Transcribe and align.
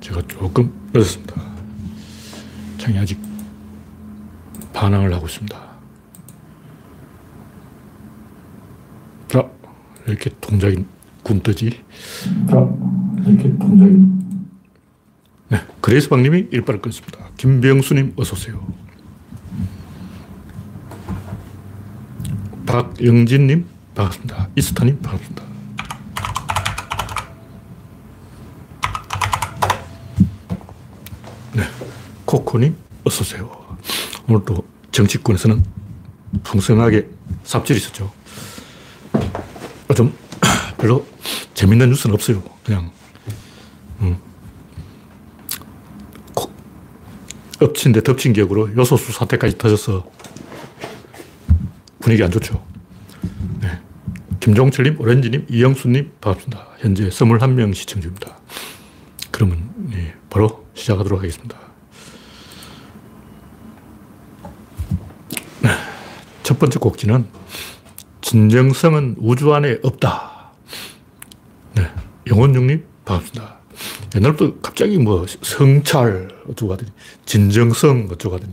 제가 0.00 0.22
조금 0.26 0.72
늦었습니다. 0.92 1.34
창이 2.78 2.98
아직 2.98 3.20
반항을 4.72 5.12
하고 5.14 5.26
있습니다. 5.26 5.60
자, 9.28 9.50
이렇게 10.06 10.30
동작이 10.40 10.84
굼뜨지. 11.22 11.70
자, 12.48 12.68
이렇게 13.26 13.56
동작이. 13.58 13.92
네, 15.50 15.58
그레이스방님이 15.80 16.48
일발을 16.50 16.80
끊습니다. 16.80 17.28
김병수님, 17.36 18.14
어서오세요. 18.16 18.66
박영진님, 22.66 23.66
반갑습니다. 23.94 24.48
이스타님, 24.56 25.00
반갑습니다. 25.00 25.42
네, 31.54 31.64
코코님, 32.50 32.74
어서오세요. 33.04 33.78
오늘도 34.26 34.64
정치권에서는 34.90 35.64
풍성하게 36.42 37.08
삽질이 37.44 37.78
있었죠. 37.78 38.12
좀 39.94 40.12
별로 40.76 41.06
재밌는 41.54 41.90
뉴스는 41.90 42.14
없어요. 42.14 42.42
그냥 42.64 42.90
음. 44.00 44.16
엎친 47.60 47.92
데 47.92 48.02
덮친 48.02 48.32
격으로 48.32 48.74
요소수 48.76 49.12
사태까지 49.12 49.56
터져서 49.56 50.10
분위기 52.00 52.24
안 52.24 52.32
좋죠. 52.32 52.64
네. 53.60 53.80
김종철님, 54.40 55.00
오렌지님, 55.00 55.46
이영수님 55.48 56.14
반갑습니다. 56.20 56.66
현재 56.80 57.08
21명 57.10 57.74
시청 57.74 58.00
중입니다. 58.00 58.38
그러면 59.30 59.70
네, 59.76 60.14
바로 60.28 60.66
시작하도록 60.74 61.20
하겠습니다. 61.20 61.70
네. 65.62 65.70
첫 66.50 66.58
번째 66.58 66.80
곡지는 66.80 67.26
진정성은 68.22 69.18
우주 69.20 69.54
안에 69.54 69.78
없다. 69.84 70.50
네. 71.76 71.88
영원중님, 72.26 72.84
반갑습니다. 73.04 73.58
옛날부터 74.16 74.58
갑자기 74.60 74.98
뭐 74.98 75.24
성찰 75.42 76.28
어쩌고 76.48 76.72
하더니 76.72 76.90
진정성 77.24 78.08
어쩌고 78.10 78.34
하더니 78.34 78.52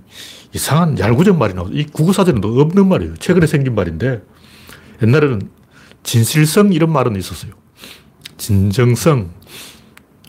이상한 0.54 1.00
얄궂은 1.00 1.40
말이 1.40 1.56
나오고 1.56 1.72
이 1.74 1.88
국어사전에도 1.88 2.62
없는 2.62 2.88
말이에요. 2.88 3.16
최근에 3.16 3.48
생긴 3.48 3.74
말인데 3.74 4.22
옛날에는 5.02 5.50
진실성 6.04 6.74
이런 6.74 6.92
말은 6.92 7.16
있었어요. 7.16 7.52
진정성. 8.38 9.32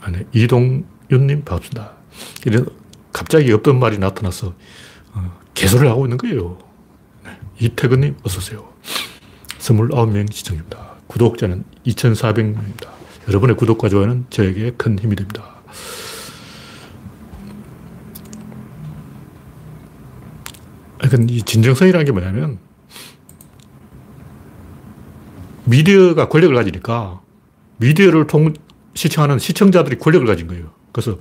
아니, 0.01 0.21
이동윤님 0.33 1.45
반갑습니다. 1.45 1.93
이런 2.47 2.67
갑자기 3.13 3.53
없던 3.53 3.79
말이 3.79 3.99
나타나서 3.99 4.55
어, 5.13 5.39
개소를 5.53 5.91
하고 5.91 6.07
있는 6.07 6.17
거예요. 6.17 6.67
네. 7.59 7.67
이태근님 7.67 8.17
어서오세요. 8.23 8.73
29명 9.59 10.33
시청입니다. 10.33 10.97
구독자는 11.09 11.65
2,400명입니다. 11.87 12.89
여러분의 13.29 13.57
구독과 13.57 13.89
좋아요는 13.89 14.27
저에게 14.31 14.73
큰 14.77 14.99
힘이 14.99 15.17
됩니다. 15.17 15.57
그러니까 20.99 21.33
이 21.33 21.43
진정성이라는 21.43 22.07
게 22.07 22.13
뭐냐면 22.13 22.59
미디어가 25.65 26.29
권력을 26.29 26.55
가지니까 26.55 27.21
미디어를 27.79 28.27
통, 28.27 28.55
시청하는 28.95 29.39
시청자들이 29.39 29.99
권력을 29.99 30.27
가진 30.27 30.47
거예요. 30.47 30.73
그래서 30.93 31.19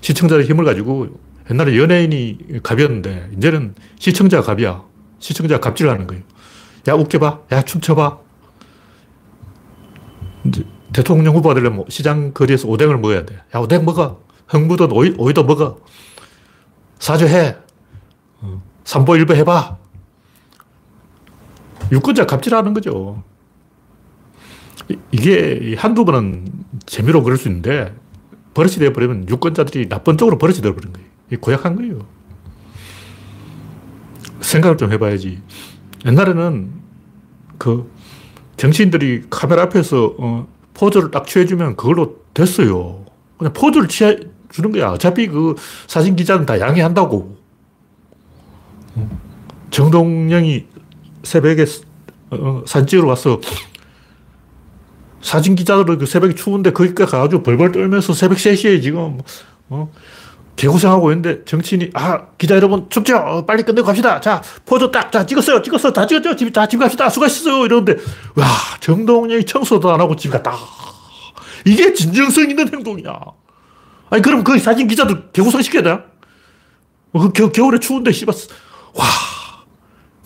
시청자의 0.00 0.46
힘을 0.46 0.64
가지고 0.64 1.20
옛날에 1.50 1.76
연예인이 1.76 2.60
갑이었는데 2.62 3.30
이제는 3.36 3.74
시청자가 3.98 4.42
갑이야. 4.42 4.89
시청자가 5.20 5.60
갑질을 5.60 5.90
하는 5.90 6.06
거예요. 6.06 6.22
야, 6.88 6.94
웃겨봐. 6.94 7.40
야, 7.52 7.62
춤춰봐. 7.62 8.18
대통령 10.92 11.36
후보가 11.36 11.54
되려면 11.54 11.76
뭐 11.76 11.84
시장 11.88 12.32
거리에서 12.32 12.66
오뎅을 12.66 12.98
먹어야 12.98 13.24
돼. 13.24 13.36
야, 13.54 13.60
오뎅 13.60 13.84
먹어. 13.84 14.22
흥부든 14.48 14.90
오이, 14.90 15.14
오이도 15.16 15.44
먹어. 15.44 15.78
사죄해. 16.98 17.56
어. 18.40 18.62
삼보일보 18.84 19.34
해봐. 19.34 19.78
유권자 21.92 22.26
갑질하는 22.26 22.74
거죠. 22.74 23.22
이게 25.12 25.76
한두 25.78 26.04
번은 26.04 26.52
재미로 26.86 27.22
그럴 27.22 27.38
수 27.38 27.48
있는데 27.48 27.94
버릇이 28.54 28.76
되어버리면 28.76 29.28
유권자들이 29.28 29.88
나쁜 29.88 30.18
쪽으로 30.18 30.38
버릇이 30.38 30.60
되어버린 30.60 30.92
거예요. 30.92 31.08
고약한 31.40 31.76
거예요. 31.76 32.06
생각을 34.40 34.76
좀 34.76 34.92
해봐야지. 34.92 35.40
옛날에는 36.06 36.70
그 37.58 37.90
정치인들이 38.56 39.24
카메라 39.30 39.62
앞에서 39.62 40.14
어, 40.18 40.48
포즈를 40.74 41.10
딱 41.10 41.26
취해주면 41.26 41.76
그걸로 41.76 42.16
됐어요. 42.34 43.04
그냥 43.38 43.52
포즈를 43.52 43.88
취해 43.88 44.18
주는 44.50 44.72
거야. 44.72 44.90
어차피 44.90 45.26
그 45.26 45.54
사진 45.86 46.16
기자는 46.16 46.46
다 46.46 46.58
양해한다고. 46.58 47.38
정동영이 49.70 50.66
새벽에 51.22 51.64
어, 52.30 52.62
사진 52.66 52.86
찍으러 52.86 53.08
왔어. 53.08 53.40
사진 55.22 55.54
기자들은 55.54 55.98
그 55.98 56.06
새벽에 56.06 56.34
추운데 56.34 56.72
거기까지 56.72 57.10
가가지고 57.10 57.42
벌벌 57.42 57.72
떨면서 57.72 58.12
새벽 58.14 58.38
3시에 58.38 58.82
지금, 58.82 59.18
어, 59.68 59.92
개고생하고 60.56 61.10
있는데 61.12 61.44
정치인이, 61.44 61.90
아, 61.94 62.26
기자 62.36 62.54
여러분 62.54 62.86
춥죠? 62.90 63.16
어, 63.16 63.46
빨리 63.46 63.62
끝내고 63.62 63.86
갑시다. 63.86 64.20
자, 64.20 64.42
포즈 64.66 64.90
딱, 64.90 65.10
자, 65.10 65.24
찍었어요. 65.24 65.62
찍었어. 65.62 65.92
다 65.92 66.06
찍었죠? 66.06 66.36
집, 66.36 66.52
다, 66.52 66.66
집 66.66 66.78
갑시다. 66.78 67.08
수고하셨어요. 67.08 67.64
이러는데, 67.64 67.96
와, 68.34 68.46
정동영이 68.80 69.46
청소도 69.46 69.90
안 69.90 70.00
하고 70.00 70.14
집 70.16 70.30
갔다. 70.30 70.54
이게 71.64 71.94
진정성 71.94 72.50
있는 72.50 72.72
행동이야. 72.72 73.18
아니, 74.10 74.22
그럼 74.22 74.44
그 74.44 74.58
사진 74.58 74.86
기자들 74.86 75.30
개고생 75.32 75.62
시켜야 75.62 75.82
돼? 75.82 75.98
그 77.12 77.32
겨, 77.32 77.50
겨울에 77.50 77.78
추운데, 77.78 78.12
씨발, 78.12 78.34
와. 78.94 79.04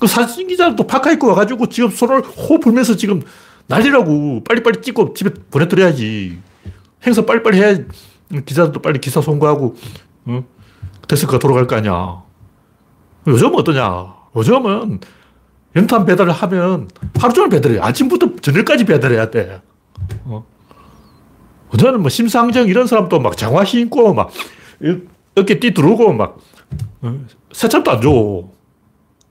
그 0.00 0.06
사진 0.06 0.48
기자도 0.48 0.86
파카 0.86 1.12
입고 1.12 1.28
와가지고 1.28 1.68
지금 1.68 1.90
손을 1.90 2.22
호 2.22 2.58
불면서 2.58 2.96
지금 2.96 3.22
난리라고. 3.68 4.42
빨리빨리 4.44 4.82
찍고 4.82 5.14
집에 5.14 5.30
보내드려야지. 5.50 6.38
행사 7.06 7.24
빨리빨리 7.24 7.58
해야 7.58 7.78
기자들도 8.44 8.82
빨리 8.82 8.98
기사 8.98 9.20
송고하고, 9.20 9.76
어? 10.26 10.44
데스크가 11.08 11.38
돌아갈 11.38 11.66
거 11.66 11.76
아니야. 11.76 12.22
요즘은 13.26 13.54
어떠냐. 13.54 14.14
요즘은 14.36 15.00
연탄 15.76 16.06
배달을 16.06 16.32
하면 16.32 16.88
하루 17.18 17.32
종일 17.32 17.50
배달해. 17.50 17.78
아침부터 17.80 18.36
저녁까지 18.40 18.84
배달해야 18.84 19.30
돼. 19.30 19.60
어? 20.24 20.44
저는 21.78 22.00
뭐 22.00 22.08
심상정 22.08 22.68
이런 22.68 22.86
사람도 22.86 23.18
막 23.20 23.36
장화 23.36 23.64
신고 23.64 24.14
막 24.14 24.30
어깨 25.36 25.58
띠 25.58 25.74
두르고 25.74 26.12
막 26.12 26.38
어? 27.02 27.20
세참도 27.52 27.90
안 27.90 28.00
줘. 28.00 28.48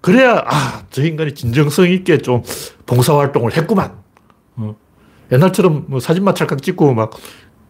그래야 0.01 0.43
아, 0.45 0.83
저 0.89 1.01
인간이 1.03 1.33
진정성 1.33 1.89
있게 1.89 2.17
좀 2.17 2.43
봉사활동을 2.85 3.55
했구만. 3.55 3.93
어? 4.57 4.75
옛날처럼 5.31 5.85
뭐 5.87 5.99
사진만 5.99 6.35
찰칵 6.35 6.61
찍고 6.61 6.93
막 6.93 7.11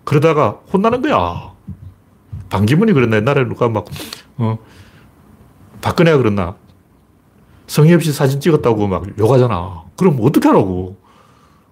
그러다가 0.03 0.59
혼나는 0.73 1.01
거야. 1.03 1.52
반기문이 2.57 2.93
그랬나? 2.93 3.15
옛날에 3.17 3.45
누가 3.45 3.67
막, 3.67 3.85
어, 4.37 4.59
박근혜가 5.81 6.17
그랬나? 6.19 6.55
성의 7.65 7.95
없이 7.95 8.13
사진 8.13 8.39
찍었다고 8.39 8.85
막 8.87 9.05
욕하잖아. 9.17 9.85
그럼 9.97 10.19
어떻게 10.21 10.47
하라고? 10.49 10.95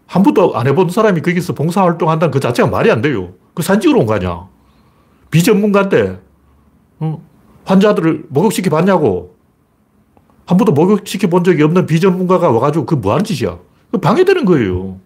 한 0.07 0.23
번도 0.23 0.55
안 0.57 0.65
해본 0.65 0.89
사람이 0.89 1.21
거기서 1.21 1.53
봉사활동 1.53 2.09
한다는 2.09 2.31
그 2.31 2.39
자체가 2.39 2.67
말이 2.67 2.89
안 2.91 3.01
돼요. 3.01 3.33
그 3.53 3.61
사진 3.61 3.81
찍으러 3.81 3.99
온 3.99 4.05
거 4.07 4.15
아니야. 4.15 4.47
비전문가인데, 5.29 6.19
어, 6.99 7.23
환자들을 7.65 8.25
목욕시켜 8.29 8.71
봤냐고. 8.71 9.35
한 10.47 10.57
번도 10.57 10.71
목욕시켜 10.73 11.27
본 11.27 11.43
적이 11.43 11.61
없는 11.61 11.85
비전문가가 11.85 12.49
와가지고 12.49 12.87
그 12.87 12.95
뭐 12.95 13.13
하는 13.13 13.23
짓이야. 13.23 13.59
그 13.91 13.99
방해되는 13.99 14.45
거예요. 14.45 14.97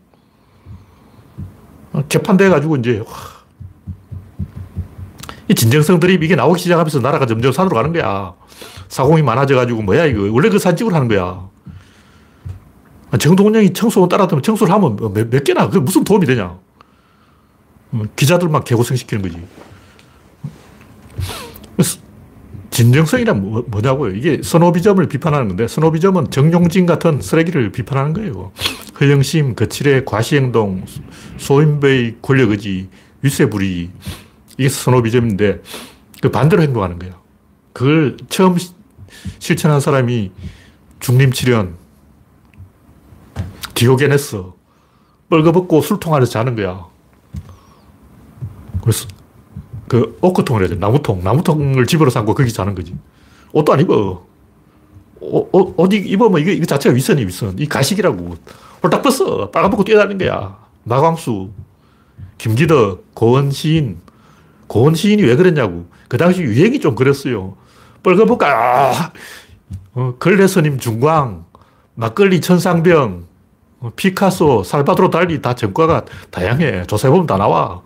어, 1.92 2.02
개판돼가지고 2.08 2.78
이제, 2.78 3.04
이 5.48 5.54
진정성 5.54 6.00
드립 6.00 6.24
이게 6.24 6.36
나오기 6.36 6.60
시작하면서 6.62 7.00
나라가 7.00 7.26
점점 7.26 7.52
산으로 7.52 7.76
가는 7.76 7.94
거야. 7.94 8.34
사공이 8.88 9.22
많아져가지고 9.22 9.82
뭐야 9.84 10.06
이거. 10.06 10.32
원래 10.32 10.50
그 10.50 10.58
산집을 10.60 10.94
하는 10.94 11.08
거야. 11.08 11.48
아, 13.12 13.18
정동영이 13.18 13.74
청소원 13.74 14.10
따라하면 14.10 14.42
청소를 14.42 14.74
하면 14.74 14.96
뭐 14.96 15.12
몇, 15.14 15.30
몇 15.30 15.44
개나. 15.44 15.68
그게 15.68 15.80
무슨 15.80 16.04
도움이 16.04 16.26
되냐. 16.26 16.58
어, 17.92 18.04
기자들만 18.16 18.64
개고생시키는 18.64 19.22
거지. 19.24 19.42
진정성이란 22.76 23.42
뭐, 23.42 23.64
뭐냐고요. 23.68 24.14
이게 24.16 24.42
선호비점을 24.44 25.08
비판하는 25.08 25.48
건데, 25.48 25.66
선호비점은 25.66 26.30
정용진 26.30 26.86
같은 26.86 27.22
쓰레기를 27.22 27.72
비판하는 27.72 28.12
거예요. 28.12 28.52
허영심, 29.00 29.56
거칠의 29.56 30.04
과시행동, 30.04 30.84
소인배의 31.38 32.18
권력의지, 32.22 32.90
위세부리, 33.22 33.92
이게 34.58 34.70
선호비점인데 34.70 35.62
그 36.22 36.32
반대로 36.32 36.62
행동하는 36.62 37.00
거예요. 37.00 37.16
그걸 37.74 38.18
처음 38.30 38.58
실천한 39.40 39.80
사람이 39.80 40.32
중림치련, 41.00 41.76
디오게네스, 43.74 44.44
뻘거벗고 45.30 45.82
술통 45.82 46.14
안에서 46.16 46.32
자는 46.32 46.56
거야. 46.56 46.86
그래서 48.82 49.08
그 49.88 50.18
오크통을 50.22 50.62
해야 50.62 50.70
돼. 50.70 50.76
나무통. 50.76 51.24
나무통을 51.24 51.86
집으로 51.86 52.10
삼고 52.10 52.34
거기 52.34 52.52
자는 52.52 52.76
거지. 52.76 52.96
옷도 53.52 53.74
안 53.74 53.82
입어. 53.82 54.26
옷, 55.20 55.50
옷, 55.52 55.74
옷 55.78 55.94
입으면 55.94 56.40
이게, 56.42 56.54
이거 56.54 56.66
자체가 56.66 56.96
위선이 56.96 57.26
위선. 57.26 57.58
이 57.58 57.68
가식이라고. 57.68 58.36
홀딱 58.84 59.02
벗어. 59.02 59.50
빨아먹고 59.52 59.84
뛰어다니는 59.84 60.18
거야. 60.18 60.58
마광수, 60.84 61.50
김기덕, 62.38 63.14
고원 63.14 63.52
시인. 63.52 64.00
고원 64.68 64.96
시인이 64.96 65.24
왜 65.24 65.36
그랬냐고. 65.36 65.86
그 66.08 66.18
당시 66.18 66.42
유행이 66.42 66.80
좀 66.80 66.96
그랬어요. 66.96 67.56
아, 68.48 69.12
어, 69.94 70.16
걸레스님 70.20 70.80
중광, 70.80 71.46
막걸리 71.96 72.42
천상병, 72.42 73.26
어, 73.80 73.92
피카소, 73.96 74.64
살바도로 74.64 75.10
달리 75.10 75.42
다 75.42 75.56
전과가 75.56 76.06
다양해. 76.32 76.86
조사해보면 76.86 77.28
다 77.28 77.38
나와. 77.38 77.82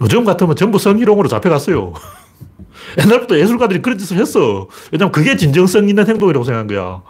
요즘 0.00 0.24
같으면 0.24 0.56
전부 0.56 0.78
성희롱으로 0.78 1.28
잡혀갔어요. 1.28 1.92
옛날부터 2.98 3.38
예술가들이 3.38 3.82
그런 3.82 3.98
짓을 3.98 4.18
했어. 4.18 4.68
왜냐면 4.90 5.12
그게 5.12 5.36
진정성 5.36 5.88
있는 5.88 6.06
행동이라고 6.06 6.44
생각한 6.44 6.66
거야. 6.66 7.02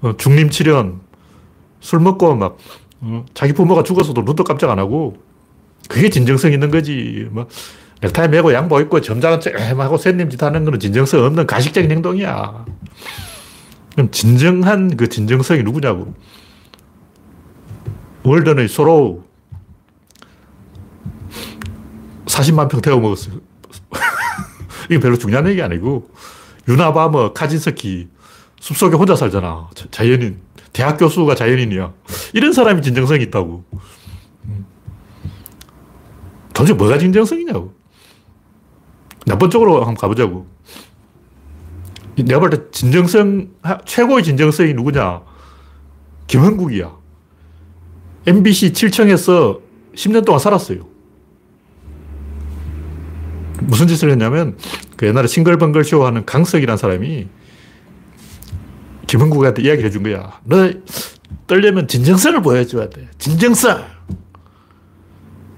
어, 0.00 0.16
중림치련, 0.16 1.00
술 1.80 2.00
먹고 2.00 2.34
막, 2.36 2.58
어, 3.00 3.24
자기 3.34 3.52
부모가 3.52 3.82
죽었어도 3.82 4.22
눈도 4.22 4.44
깜짝 4.44 4.70
안 4.70 4.78
하고, 4.78 5.16
그게 5.88 6.10
진정성 6.10 6.52
있는 6.52 6.70
거지. 6.70 7.26
뭐, 7.30 7.48
넥타이 8.00 8.28
메고 8.28 8.52
양복 8.52 8.80
입고 8.80 9.00
점잖은 9.00 9.40
쨈하고 9.40 9.98
샌님 9.98 10.30
짓 10.30 10.40
하는 10.42 10.64
거는 10.64 10.78
진정성 10.78 11.24
없는 11.24 11.46
가식적인 11.46 11.90
행동이야. 11.90 12.64
그럼 13.92 14.10
진정한 14.12 14.96
그 14.96 15.08
진정성이 15.08 15.64
누구냐고. 15.64 16.14
월든의 18.22 18.68
소로 18.68 19.24
40만 22.26 22.68
평 22.68 22.80
태워 22.80 23.00
먹었어요. 23.00 23.40
이게 24.90 25.00
별로 25.00 25.18
중요한 25.18 25.48
얘기 25.48 25.60
아니고, 25.62 26.08
유나바머, 26.68 27.32
카진스키, 27.32 28.08
숲속에 28.60 28.96
혼자 28.96 29.16
살잖아. 29.16 29.70
자연인. 29.90 30.40
대학 30.72 30.98
교수가 30.98 31.34
자연인이야. 31.34 31.92
이런 32.34 32.52
사람이 32.52 32.82
진정성이 32.82 33.24
있다고. 33.24 33.64
음. 36.58 36.64
도대체 36.66 36.74
뭐가 36.74 36.98
진정성이냐고. 36.98 37.72
나쁜 39.26 39.50
쪽으로 39.50 39.76
한번 39.78 39.94
가보자고. 39.94 40.46
내가 42.16 42.40
볼 42.40 42.50
때 42.50 42.58
진정성, 42.72 43.48
최고의 43.84 44.24
진정성이 44.24 44.74
누구냐? 44.74 45.22
김흥국이야. 46.26 46.96
MBC 48.26 48.72
7층에서 48.72 49.60
10년 49.94 50.24
동안 50.24 50.40
살았어요. 50.40 50.86
무슨 53.62 53.86
짓을 53.86 54.10
했냐면 54.10 54.56
그 54.96 55.06
옛날에 55.06 55.26
싱글벙글 55.26 55.84
쇼 55.84 56.04
하는 56.04 56.24
강석이라는 56.24 56.76
사람이 56.76 57.28
김흥국한테 59.06 59.62
이야기를 59.62 59.86
해준 59.88 60.02
거야. 60.02 60.40
너 60.44 60.70
떨려면 61.46 61.86
진정성을 61.88 62.42
보여줘야 62.42 62.88
돼. 62.90 63.08
진정성. 63.18 63.97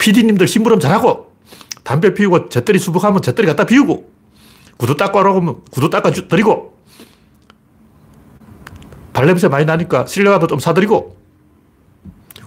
PD님들 0.01 0.49
심부름 0.49 0.81
잘하고 0.81 1.33
담배 1.85 2.13
피우고 2.15 2.49
재떨이 2.49 2.79
수북하면 2.79 3.23
재떨이 3.23 3.47
갖다 3.47 3.65
비우고 3.65 4.11
구두 4.77 4.97
닦고 4.97 5.19
하라고 5.21 5.41
하면 5.41 5.61
구두 5.71 5.91
닦아 5.91 6.11
드리고 6.11 6.77
발냄새 9.13 9.49
많이 9.49 9.67
나니까 9.67 10.07
실내화도 10.07 10.47
좀 10.47 10.59
사드리고 10.59 11.17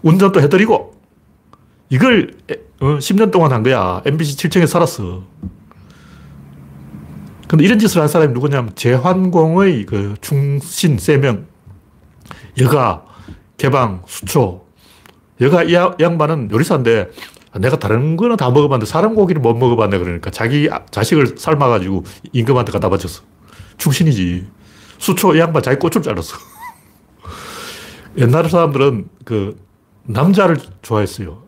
운전도 0.01 0.41
해드리고 0.41 0.93
이걸 1.89 2.35
10년 2.79 3.27
어, 3.27 3.31
동안 3.31 3.51
한 3.51 3.61
거야. 3.61 4.01
MBC 4.03 4.35
7층에 4.37 4.65
살았어. 4.65 5.23
근데 7.47 7.65
이런 7.65 7.77
짓을 7.77 8.01
한 8.01 8.07
사람이 8.07 8.33
누구냐면 8.33 8.73
제환공의 8.73 9.85
그 9.85 10.15
충신 10.21 10.97
세명 10.97 11.45
여가 12.59 13.05
개방 13.57 14.01
수초 14.07 14.65
여가 15.39 15.63
이 15.63 15.73
양반은 15.73 16.49
요리사인데 16.51 17.11
내가 17.59 17.77
다른 17.77 18.17
거는 18.17 18.37
다 18.37 18.49
먹어봤는데 18.49 18.85
사람 18.85 19.13
고기를 19.15 19.41
못 19.41 19.53
먹어봤네 19.53 19.97
그러니까 19.99 20.31
자기 20.31 20.69
자식을 20.89 21.35
삶아가지고 21.37 22.03
임금한테 22.31 22.71
갖다 22.71 22.89
바쳤어. 22.89 23.23
충신이지. 23.77 24.47
수초 24.97 25.35
이 25.35 25.39
양반 25.39 25.61
자기 25.61 25.77
꽃을 25.79 26.01
잘랐어. 26.01 26.37
옛날 28.17 28.49
사람들은 28.49 29.09
그 29.25 29.57
남자를 30.03 30.57
좋아했어요. 30.81 31.43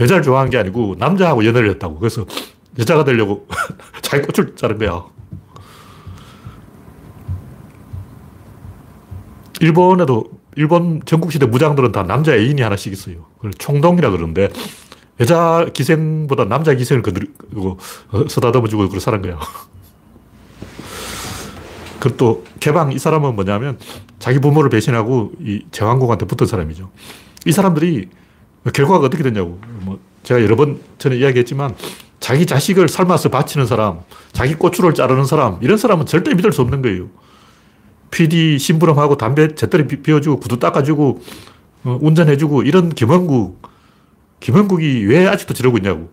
여자를 0.00 0.22
좋아한 0.22 0.50
게 0.50 0.58
아니고 0.58 0.96
남자하고 0.98 1.44
연애를 1.44 1.70
했다고. 1.70 1.98
그래서 1.98 2.24
여자가 2.78 3.04
되려고 3.04 3.46
자기 4.02 4.26
꽃을 4.26 4.56
자른 4.56 4.78
거야. 4.78 5.04
일본에도 9.60 10.24
일본 10.56 11.02
전국시대 11.04 11.46
무장들은 11.46 11.92
다 11.92 12.04
남자 12.04 12.34
애인이 12.34 12.62
하나씩 12.62 12.92
있어요. 12.92 13.26
그걸 13.36 13.52
총동이라 13.54 14.10
그러는데 14.10 14.50
여자 15.20 15.66
기생보다 15.72 16.44
남자 16.44 16.74
기생을 16.74 17.02
거두고 17.02 17.78
어, 18.10 18.28
서다듬어주고 18.28 18.88
그런 18.88 19.00
사람 19.00 19.22
거야. 19.22 19.38
그또 22.00 22.44
개방 22.60 22.92
이 22.92 22.98
사람은 22.98 23.34
뭐냐면 23.34 23.78
자기 24.18 24.38
부모를 24.38 24.70
배신하고 24.70 25.32
이 25.40 25.64
제왕공한테 25.72 26.26
붙은 26.26 26.46
사람이죠. 26.46 26.90
이 27.46 27.52
사람들이 27.52 28.08
결과가 28.72 29.06
어떻게 29.06 29.22
됐냐고. 29.22 29.58
뭐 29.80 29.98
제가 30.22 30.42
여러 30.42 30.56
번 30.56 30.80
전에 30.98 31.16
이야기했지만 31.16 31.74
자기 32.20 32.46
자식을 32.46 32.88
삶아서 32.88 33.28
바치는 33.28 33.66
사람, 33.66 34.00
자기 34.32 34.54
고추를 34.54 34.94
자르는 34.94 35.24
사람, 35.24 35.58
이런 35.62 35.78
사람은 35.78 36.06
절대 36.06 36.34
믿을 36.34 36.52
수 36.52 36.62
없는 36.62 36.82
거예요. 36.82 37.08
PD 38.10 38.58
심부름하고 38.58 39.16
담배 39.16 39.54
제떨이 39.54 39.86
비워주고 39.86 40.40
구두 40.40 40.58
닦아주고 40.58 41.20
어, 41.84 41.98
운전해주고 42.00 42.62
이런 42.62 42.90
김원국, 42.90 43.62
김원국이 44.40 45.06
왜 45.06 45.26
아직도 45.26 45.54
저러고 45.54 45.78
있냐고. 45.78 46.10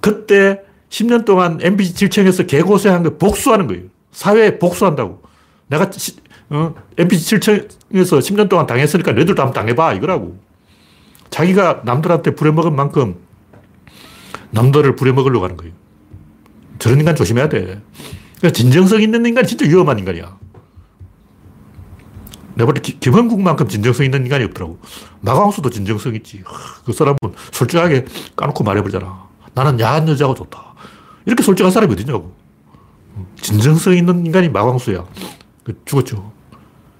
그때 0.00 0.62
10년 0.90 1.24
동안 1.24 1.58
MBC 1.60 2.08
7층에서 2.08 2.46
개고생한 2.46 3.02
거 3.02 3.16
복수하는 3.16 3.66
거예요. 3.66 3.84
사회에 4.12 4.58
복수한다고. 4.58 5.22
내가 5.66 5.90
시, 5.90 6.16
어, 6.50 6.74
MBC 6.96 7.36
7층에서 7.36 8.18
10년 8.20 8.48
동안 8.48 8.66
당했으니까 8.66 9.12
너희들도 9.12 9.40
한번 9.42 9.54
당해봐. 9.54 9.94
이거라고. 9.94 10.38
자기가 11.30 11.82
남들한테 11.84 12.34
부려먹은 12.34 12.74
만큼 12.74 13.16
남들을 14.50 14.96
부려먹으려고 14.96 15.44
하는 15.44 15.56
거예요. 15.56 15.74
저런 16.78 17.00
인간 17.00 17.14
조심해야 17.14 17.48
돼. 17.48 17.80
진정성 18.52 19.02
있는 19.02 19.26
인간 19.26 19.44
진짜 19.44 19.66
위험한 19.66 19.98
인간이야. 19.98 20.38
내가 22.58 22.72
볼 22.72 22.74
때 22.74 22.80
김흥국만큼 22.98 23.68
진정성 23.68 24.04
있는 24.04 24.24
인간이 24.24 24.44
없더라고. 24.44 24.78
마광수도 25.20 25.70
진정성 25.70 26.16
있지. 26.16 26.42
그 26.84 26.92
사람은 26.92 27.16
솔직하게 27.52 28.04
까놓고 28.34 28.64
말해버리잖아. 28.64 29.28
나는 29.54 29.78
야한 29.78 30.08
여자가 30.08 30.34
좋다. 30.34 30.74
이렇게 31.24 31.42
솔직한 31.44 31.70
사람이 31.70 31.92
어디냐고. 31.92 32.34
진정성 33.40 33.96
있는 33.96 34.26
인간이 34.26 34.48
마광수야. 34.48 35.04
그 35.62 35.80
죽었죠. 35.84 36.32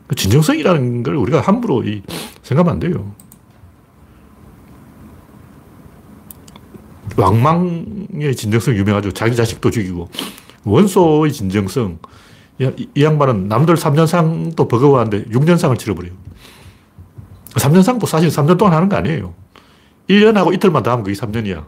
그 0.06 0.14
진정성이라는 0.14 1.02
걸 1.02 1.16
우리가 1.16 1.40
함부로 1.40 1.82
생각하면 2.42 2.74
안 2.74 2.78
돼요. 2.78 3.12
왕망의 7.16 8.36
진정성 8.36 8.76
유명하죠. 8.76 9.10
자기 9.10 9.34
자식도 9.34 9.72
죽이고. 9.72 10.08
원소의 10.64 11.32
진정성. 11.32 11.98
이, 12.60 12.88
이 12.94 13.04
양반은 13.04 13.48
남들 13.48 13.74
3년상도 13.74 14.68
버거워하는데 14.68 15.26
6년상을 15.30 15.78
치러버려요. 15.78 16.12
3년상도 17.54 18.06
사실 18.06 18.28
3년 18.28 18.58
동안 18.58 18.74
하는 18.74 18.88
거 18.88 18.96
아니에요. 18.96 19.34
1년하고 20.08 20.54
이틀만 20.54 20.82
더 20.82 20.90
하면 20.92 21.04
그게 21.04 21.18
3년이야. 21.18 21.66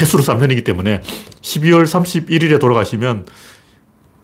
횟수로 0.00 0.22
3년이기 0.22 0.64
때문에 0.64 1.00
12월 1.40 1.84
31일에 1.84 2.60
돌아가시면 2.60 3.26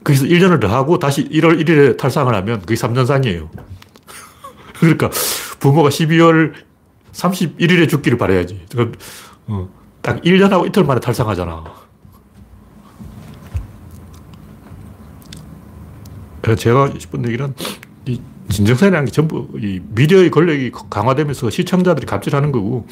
거기서 0.04 0.26
1년을 0.26 0.60
더 0.60 0.68
하고 0.68 0.98
다시 0.98 1.28
1월 1.28 1.60
1일에 1.62 1.96
탈상을 1.96 2.32
하면 2.32 2.60
그게 2.60 2.74
3년상이에요. 2.74 3.48
그러니까 4.78 5.10
부모가 5.60 5.88
12월 5.88 6.52
31일에 7.12 7.88
죽기를 7.88 8.18
바라야지. 8.18 8.66
어, 9.46 9.68
딱 10.02 10.20
1년하고 10.22 10.66
이틀 10.66 10.84
만에 10.84 11.00
탈상하잖아. 11.00 11.83
제가 16.56 16.92
싶은 16.98 17.26
얘기는 17.26 17.54
이 18.06 18.20
진정성이라는 18.50 19.06
게 19.06 19.10
전부 19.10 19.48
이 19.56 19.80
미디어의 19.94 20.30
권력이 20.30 20.72
강화되면서 20.90 21.50
시청자들이 21.50 22.06
갑질하는 22.06 22.52
거고 22.52 22.86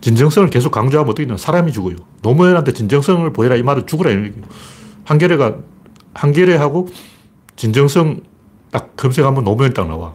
진정성을 0.00 0.48
계속 0.50 0.70
강조하면 0.70 1.10
어떻게 1.10 1.26
되냐. 1.26 1.36
사람이 1.36 1.72
죽어요. 1.72 1.96
노무현한테 2.22 2.72
진정성을 2.72 3.32
보여라 3.32 3.56
이 3.56 3.62
말은 3.62 3.86
죽으라 3.86 4.10
이런 4.10 4.26
얘기예요. 4.26 4.44
한겨레가, 5.04 5.56
한겨레하고 6.14 6.88
진정성 7.56 8.20
딱 8.70 8.96
검색하면 8.96 9.44
노무현 9.44 9.74
딱 9.74 9.88
나와. 9.88 10.14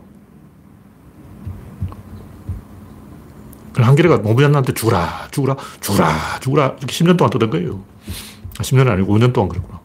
한겨레가 3.74 4.18
노무현한테 4.18 4.74
죽으라, 4.74 5.28
죽으라, 5.32 5.58
죽으라, 5.82 6.40
죽으라. 6.40 6.66
이렇게 6.78 6.86
10년 6.88 7.18
동안 7.18 7.30
뜨던 7.32 7.50
거예요. 7.50 7.84
10년은 8.56 8.88
아, 8.88 8.94
아니고 8.94 9.18
5년 9.18 9.34
동안 9.34 9.50
그랬구나. 9.50 9.82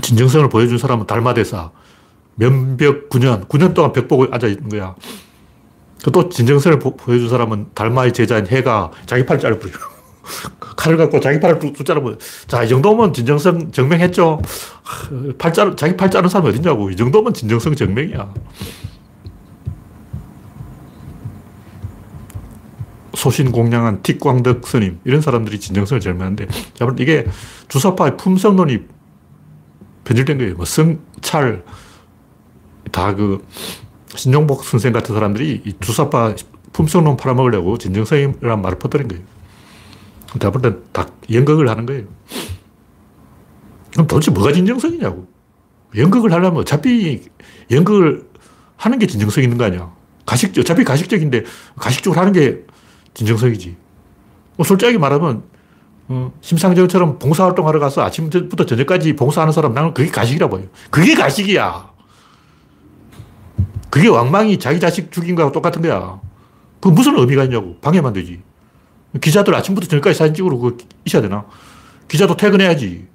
진정성을 0.00 0.48
보여준 0.48 0.78
사람은 0.78 1.06
달마대사. 1.06 1.70
면벽 2.36 3.08
9년, 3.10 3.46
9년 3.48 3.74
동안 3.74 3.92
벽 3.92 4.08
보고 4.08 4.26
앉아 4.30 4.46
있는 4.46 4.68
거야. 4.68 4.94
또 6.12 6.28
진정성을 6.28 6.78
보, 6.78 6.96
여준 7.12 7.28
사람은 7.28 7.68
달마의 7.74 8.12
제자인 8.12 8.46
해가 8.46 8.90
자기 9.06 9.26
팔을 9.26 9.40
자르버려. 9.40 9.72
칼을 10.76 10.96
갖고 10.96 11.20
자기 11.20 11.38
팔을 11.40 11.60
쭉 11.60 11.84
자르면, 11.84 12.18
자, 12.46 12.62
이 12.62 12.68
정도면 12.68 13.12
진정성 13.12 13.72
증명했죠. 13.72 14.40
팔 15.38 15.52
자르, 15.52 15.76
자기 15.76 15.96
팔 15.96 16.10
자른 16.10 16.28
사람이 16.28 16.50
어딨냐고. 16.50 16.90
이 16.90 16.96
정도면 16.96 17.34
진정성 17.34 17.74
증명이야. 17.74 18.32
소신공량한 23.14 24.02
틱광덕 24.02 24.66
스님, 24.66 25.00
이런 25.04 25.20
사람들이 25.20 25.60
진정성을 25.60 26.00
증명하는데, 26.00 26.46
이게 26.98 27.26
주사파의 27.68 28.16
품성론이 28.16 28.78
변질된 30.10 30.38
거예요. 30.38 30.54
뭐 30.56 30.64
성찰, 30.64 31.64
다 32.90 33.14
그 33.14 33.46
신종복 34.16 34.64
선생 34.64 34.92
같은 34.92 35.14
사람들이 35.14 35.62
이 35.64 35.72
주사파 35.80 36.34
품성론 36.72 37.16
팔아먹으려고 37.16 37.78
진정성이라는 37.78 38.60
말을 38.60 38.78
퍼뜨린 38.78 39.06
거예요. 39.06 39.22
대부분 40.40 40.84
다 40.92 41.06
연극을 41.32 41.68
하는 41.68 41.86
거예요. 41.86 42.04
그럼 43.92 44.06
도대체 44.06 44.30
뭐가 44.30 44.52
진정성이냐고. 44.52 45.28
연극을 45.96 46.32
하려면 46.32 46.60
어차피 46.60 47.22
연극을 47.70 48.28
하는 48.76 48.98
게 48.98 49.06
진정성 49.06 49.42
있는 49.44 49.58
거 49.58 49.64
아니야. 49.64 49.92
가식, 50.26 50.56
어차피 50.58 50.84
가식적인데 50.84 51.44
가식적으로 51.76 52.20
하는 52.20 52.32
게 52.32 52.64
진정성이지. 53.14 53.76
뭐 54.56 54.64
솔직하게 54.64 54.98
말하면 54.98 55.42
어, 56.12 56.32
심상정처럼 56.40 57.20
봉사활동 57.20 57.68
하러 57.68 57.78
가서 57.78 58.02
아침부터 58.02 58.66
저녁까지 58.66 59.14
봉사하는 59.14 59.52
사람 59.52 59.72
나는 59.74 59.94
그게 59.94 60.10
가식이라 60.10 60.48
보여. 60.48 60.64
그게 60.90 61.14
가식이야. 61.14 61.88
그게 63.90 64.08
왕망이 64.08 64.58
자기 64.58 64.80
자식 64.80 65.12
죽인 65.12 65.36
거하고 65.36 65.52
똑같은 65.52 65.80
거야. 65.80 66.20
그 66.80 66.88
무슨 66.88 67.16
의미가 67.16 67.44
있냐고. 67.44 67.76
방해만 67.80 68.12
되지. 68.12 68.42
기자들 69.20 69.54
아침부터 69.54 69.86
저녁까지 69.86 70.18
사진 70.18 70.34
찍으러 70.34 70.56
그 70.56 70.78
있어야 71.04 71.22
되나? 71.22 71.44
기자도 72.08 72.36
퇴근해야지. 72.36 73.06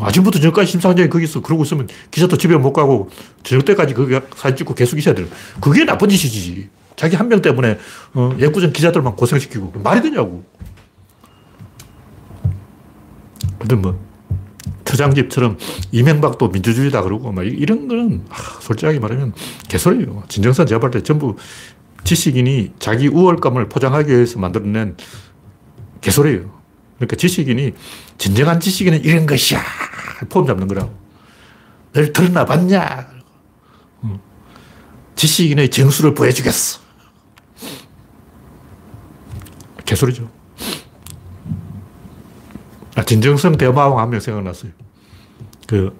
아침부터 0.00 0.38
저녁까지 0.38 0.70
심상정이 0.70 1.08
거기 1.08 1.24
있어. 1.24 1.40
그러고 1.42 1.64
있으면 1.64 1.88
기자도 2.12 2.36
집에 2.36 2.56
못 2.56 2.72
가고 2.72 3.10
저녁 3.42 3.64
때까지 3.64 3.94
거기 3.94 4.16
사진 4.36 4.56
찍고 4.58 4.74
계속 4.74 4.96
있어야 4.98 5.16
돼. 5.16 5.26
그게 5.60 5.84
나쁜 5.84 6.08
짓이지. 6.10 6.68
자기 6.94 7.16
한 7.16 7.28
명 7.28 7.42
때문에 7.42 7.76
어, 8.14 8.36
예구전 8.38 8.72
기자들만 8.72 9.16
고생시키고. 9.16 9.72
말이 9.82 10.00
되냐고. 10.00 10.44
근데 13.68 13.82
뭐, 13.82 14.00
처장집처럼 14.86 15.58
이명박도 15.92 16.48
민주주의다 16.48 17.02
그러고 17.02 17.30
막 17.32 17.46
이런 17.46 17.86
거는 17.86 18.24
솔직하게 18.62 18.98
말하면 18.98 19.34
개소리예요. 19.68 20.24
진정선 20.28 20.66
제가 20.66 20.80
볼때 20.80 21.02
전부 21.02 21.36
지식인이 22.04 22.72
자기 22.78 23.08
우월감을 23.08 23.68
포장하기 23.68 24.10
위해서 24.10 24.38
만들어낸 24.38 24.96
개소리예요. 26.00 26.58
그러니까 26.96 27.16
지식인이 27.16 27.74
진정한 28.16 28.58
지식인은 28.58 29.04
이런 29.04 29.26
것이야. 29.26 29.62
폼 30.30 30.46
잡는 30.46 30.66
거라고. 30.66 30.96
널 31.92 32.12
들나 32.12 32.46
봤냐? 32.46 33.06
지식인의 35.14 35.68
정수를 35.70 36.14
보여주겠어. 36.14 36.80
개소리죠. 39.84 40.27
아, 42.98 43.02
진정성 43.04 43.56
대마왕 43.56 44.00
한 44.00 44.10
명 44.10 44.18
생각났어요. 44.18 44.72
그, 45.68 45.94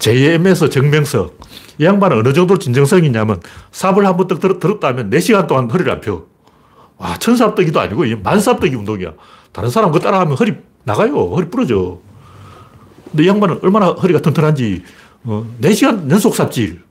JM에서 0.00 0.68
정명석. 0.68 1.38
이 1.78 1.84
양반은 1.84 2.18
어느 2.18 2.32
정도 2.32 2.58
진정성이 2.58 3.06
있냐면, 3.06 3.40
삽을 3.70 4.04
한 4.04 4.16
번딱 4.16 4.40
들었다면 4.40 5.10
4시간 5.10 5.46
동안 5.46 5.70
허리를 5.70 5.90
안 5.92 6.00
펴. 6.00 6.24
와, 6.98 7.16
천삽뜨기도 7.16 7.78
아니고, 7.78 8.04
만삽뜨기 8.24 8.74
운동이야. 8.74 9.12
다른 9.52 9.70
사람 9.70 9.92
그거 9.92 10.02
따라하면 10.02 10.36
허리 10.36 10.54
나가요. 10.82 11.30
허리 11.30 11.48
부러져. 11.48 12.00
근데 13.10 13.24
이 13.24 13.28
양반은 13.28 13.60
얼마나 13.62 13.92
허리가 13.92 14.18
튼튼한지, 14.18 14.82
어, 15.24 15.46
4시간 15.60 16.10
연속 16.10 16.34
삽질. 16.34 16.82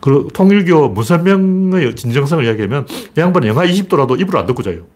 그 0.00 0.28
통일교 0.34 0.90
문선명의 0.90 1.96
진정성을 1.96 2.44
이야기하면, 2.44 2.86
이 3.16 3.20
양반은 3.20 3.48
영하 3.48 3.64
20도라도 3.64 4.20
입을 4.20 4.36
안 4.36 4.44
덮고 4.44 4.62
자요. 4.62 4.86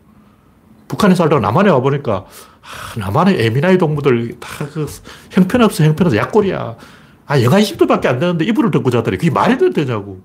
북한에 0.90 1.14
살다가 1.14 1.40
남한에 1.40 1.70
와보니까 1.70 2.12
아, 2.16 2.98
남한의 2.98 3.46
에미나이 3.46 3.78
동무들 3.78 4.40
다 4.40 4.64
그 4.66 4.86
형편없어 5.30 5.84
형편없어 5.84 6.16
약골이야. 6.16 6.76
아 7.26 7.42
영하 7.42 7.60
20도밖에 7.60 8.06
안 8.06 8.18
되는데 8.18 8.44
이불을 8.44 8.72
덮고 8.72 8.90
자더래. 8.90 9.16
그게 9.16 9.30
말이 9.30 9.56
되냐고. 9.72 10.20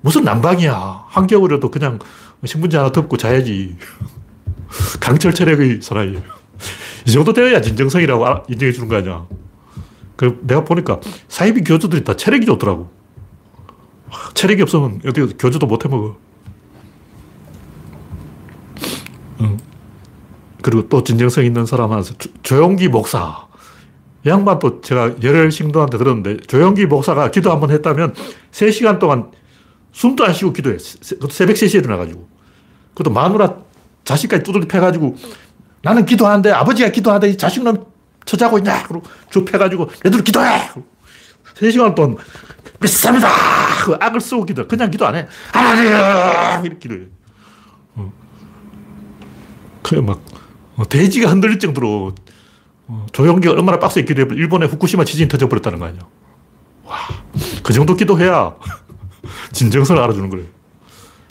무슨 0.00 0.22
난방이야. 0.22 1.06
한겨울에도 1.08 1.68
그냥 1.72 1.98
신문지 2.44 2.76
하나 2.76 2.92
덮고 2.92 3.16
자야지. 3.16 3.76
강철 5.00 5.34
체력의 5.34 5.80
사나이. 5.82 6.14
이 7.06 7.10
정도 7.10 7.32
되어야 7.32 7.60
진정성이라고 7.60 8.44
인정해 8.50 8.70
주는 8.70 8.88
거 8.88 8.96
아니야. 8.96 9.26
그 10.14 10.38
내가 10.42 10.62
보니까 10.62 11.00
사이비 11.26 11.62
교주들이 11.64 12.04
다 12.04 12.14
체력이 12.14 12.46
좋더라고. 12.46 12.88
체력이 14.34 14.62
없으면 14.62 15.00
어떻게 15.04 15.26
교주도 15.36 15.66
못 15.66 15.84
해먹어. 15.84 16.16
그리고 20.68 20.86
또 20.90 21.02
진정성 21.02 21.46
있는 21.46 21.64
사람 21.64 21.92
하나 21.92 22.02
조용기 22.42 22.88
목사. 22.88 23.46
양반 24.26 24.58
또 24.58 24.82
제가 24.82 25.14
열혈 25.22 25.50
신도한테 25.50 25.96
들었는데 25.96 26.36
조용기 26.46 26.84
목사가 26.84 27.30
기도 27.30 27.50
한번 27.50 27.70
했다면 27.70 28.14
3시간 28.52 28.98
동안 28.98 29.30
숨도 29.92 30.26
안 30.26 30.34
쉬고 30.34 30.52
기도해. 30.52 30.76
새벽 30.78 31.56
3시에 31.56 31.76
일어나가지고. 31.76 32.28
그것도 32.92 33.14
마누라 33.14 33.56
자식까지 34.04 34.42
두들겨 34.42 34.66
패가지고 34.66 35.16
나는 35.80 36.04
기도하는데 36.04 36.50
아버지가 36.50 36.90
기도하는데 36.90 37.38
자식놈 37.38 37.86
처자고 38.26 38.58
있냐? 38.58 38.82
그러고 38.82 39.06
쭉 39.30 39.46
패가지고 39.46 39.88
얘들 40.04 40.22
기도해! 40.22 40.68
3시간 41.54 41.94
동안 41.94 42.18
믿습니다! 42.78 43.30
그 43.86 43.96
악을 43.98 44.20
쓰고 44.20 44.44
기도 44.44 44.68
그냥 44.68 44.90
기도 44.90 45.06
안 45.06 45.14
해. 45.14 45.26
하나님! 45.50 46.66
이렇게 46.66 46.78
기도해. 46.78 47.00
어. 47.94 48.12
그래, 49.82 50.02
막, 50.02 50.20
어, 50.78 50.88
대지가 50.88 51.30
흔들릴 51.30 51.58
정도로 51.58 52.14
어, 52.86 53.06
조용기가 53.12 53.52
얼마나 53.52 53.78
빡세게 53.78 54.14
기도해 54.14 54.28
일본의 54.40 54.68
후쿠시마 54.68 55.04
지진이 55.04 55.28
터져버렸다는 55.28 55.78
거 55.78 55.86
아니야. 55.86 56.00
와, 56.84 56.96
그 57.62 57.72
정도 57.72 57.94
기도해야 57.94 58.54
진정성을 59.52 60.00
알아주는 60.00 60.30
거예요. 60.30 60.46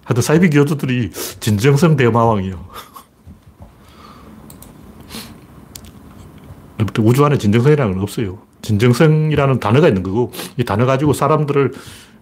하여튼 0.03 0.21
사이비 0.21 0.49
교주들이 0.49 1.11
진정성 1.39 1.95
대마왕이에요. 1.95 2.67
우주 6.99 7.25
안에 7.25 7.37
진정성이라는 7.37 7.93
건 7.93 8.03
없어요. 8.03 8.39
진정성이라는 8.61 9.59
단어가 9.59 9.87
있는 9.87 10.03
거고, 10.03 10.31
이 10.57 10.63
단어 10.63 10.85
가지고 10.85 11.13
사람들을 11.13 11.73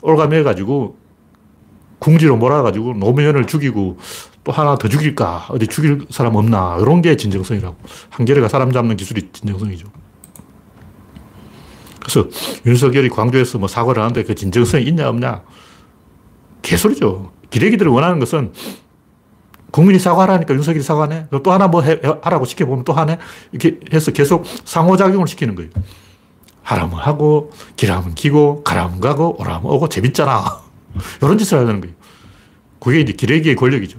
올가매가지고 0.01 0.97
궁지로 1.99 2.37
몰아가지고 2.37 2.93
노무현을 2.93 3.47
죽이고 3.47 3.97
또 4.45 4.51
하나 4.51 4.77
더 4.77 4.87
죽일까? 4.87 5.47
어디 5.49 5.67
죽일 5.67 6.05
사람 6.11 6.35
없나? 6.35 6.77
이런 6.79 7.01
게 7.01 7.17
진정성이라고. 7.17 7.75
한겨레가 8.11 8.47
사람 8.47 8.71
잡는 8.71 8.95
기술이 8.95 9.29
진정성이죠. 9.33 9.87
그래서 11.99 12.29
윤석열이 12.63 13.09
광주에서 13.09 13.57
뭐 13.57 13.67
사과를 13.67 14.03
하는데 14.03 14.23
그 14.23 14.35
진정성이 14.35 14.85
있냐, 14.85 15.09
없냐? 15.09 15.41
개소리죠. 16.61 17.31
기레기들이 17.49 17.89
원하는 17.89 18.19
것은 18.19 18.53
국민이 19.71 19.97
사과하라니까 19.97 20.53
윤석열이 20.53 20.83
사과하네. 20.83 21.27
또 21.43 21.51
하나 21.51 21.67
뭐 21.67 21.81
해, 21.81 21.99
하라고 22.21 22.45
시켜보면 22.45 22.85
또 22.85 22.93
하네. 22.93 23.17
이렇게 23.51 23.79
해서 23.91 24.11
계속 24.11 24.45
상호작용을 24.63 25.27
시키는 25.27 25.55
거예요. 25.55 25.71
하라면 26.61 26.99
하고, 26.99 27.51
기라면 27.75 28.13
기고, 28.13 28.63
가라면 28.63 28.99
가고, 28.99 29.39
오라면 29.39 29.65
오고, 29.65 29.89
재밌잖아. 29.89 30.61
이런 31.21 31.37
짓을 31.39 31.57
하는 31.57 31.81
거예요. 31.81 31.95
그게 32.79 32.99
이제 32.99 33.13
기레기의 33.13 33.55
권력이죠. 33.55 33.97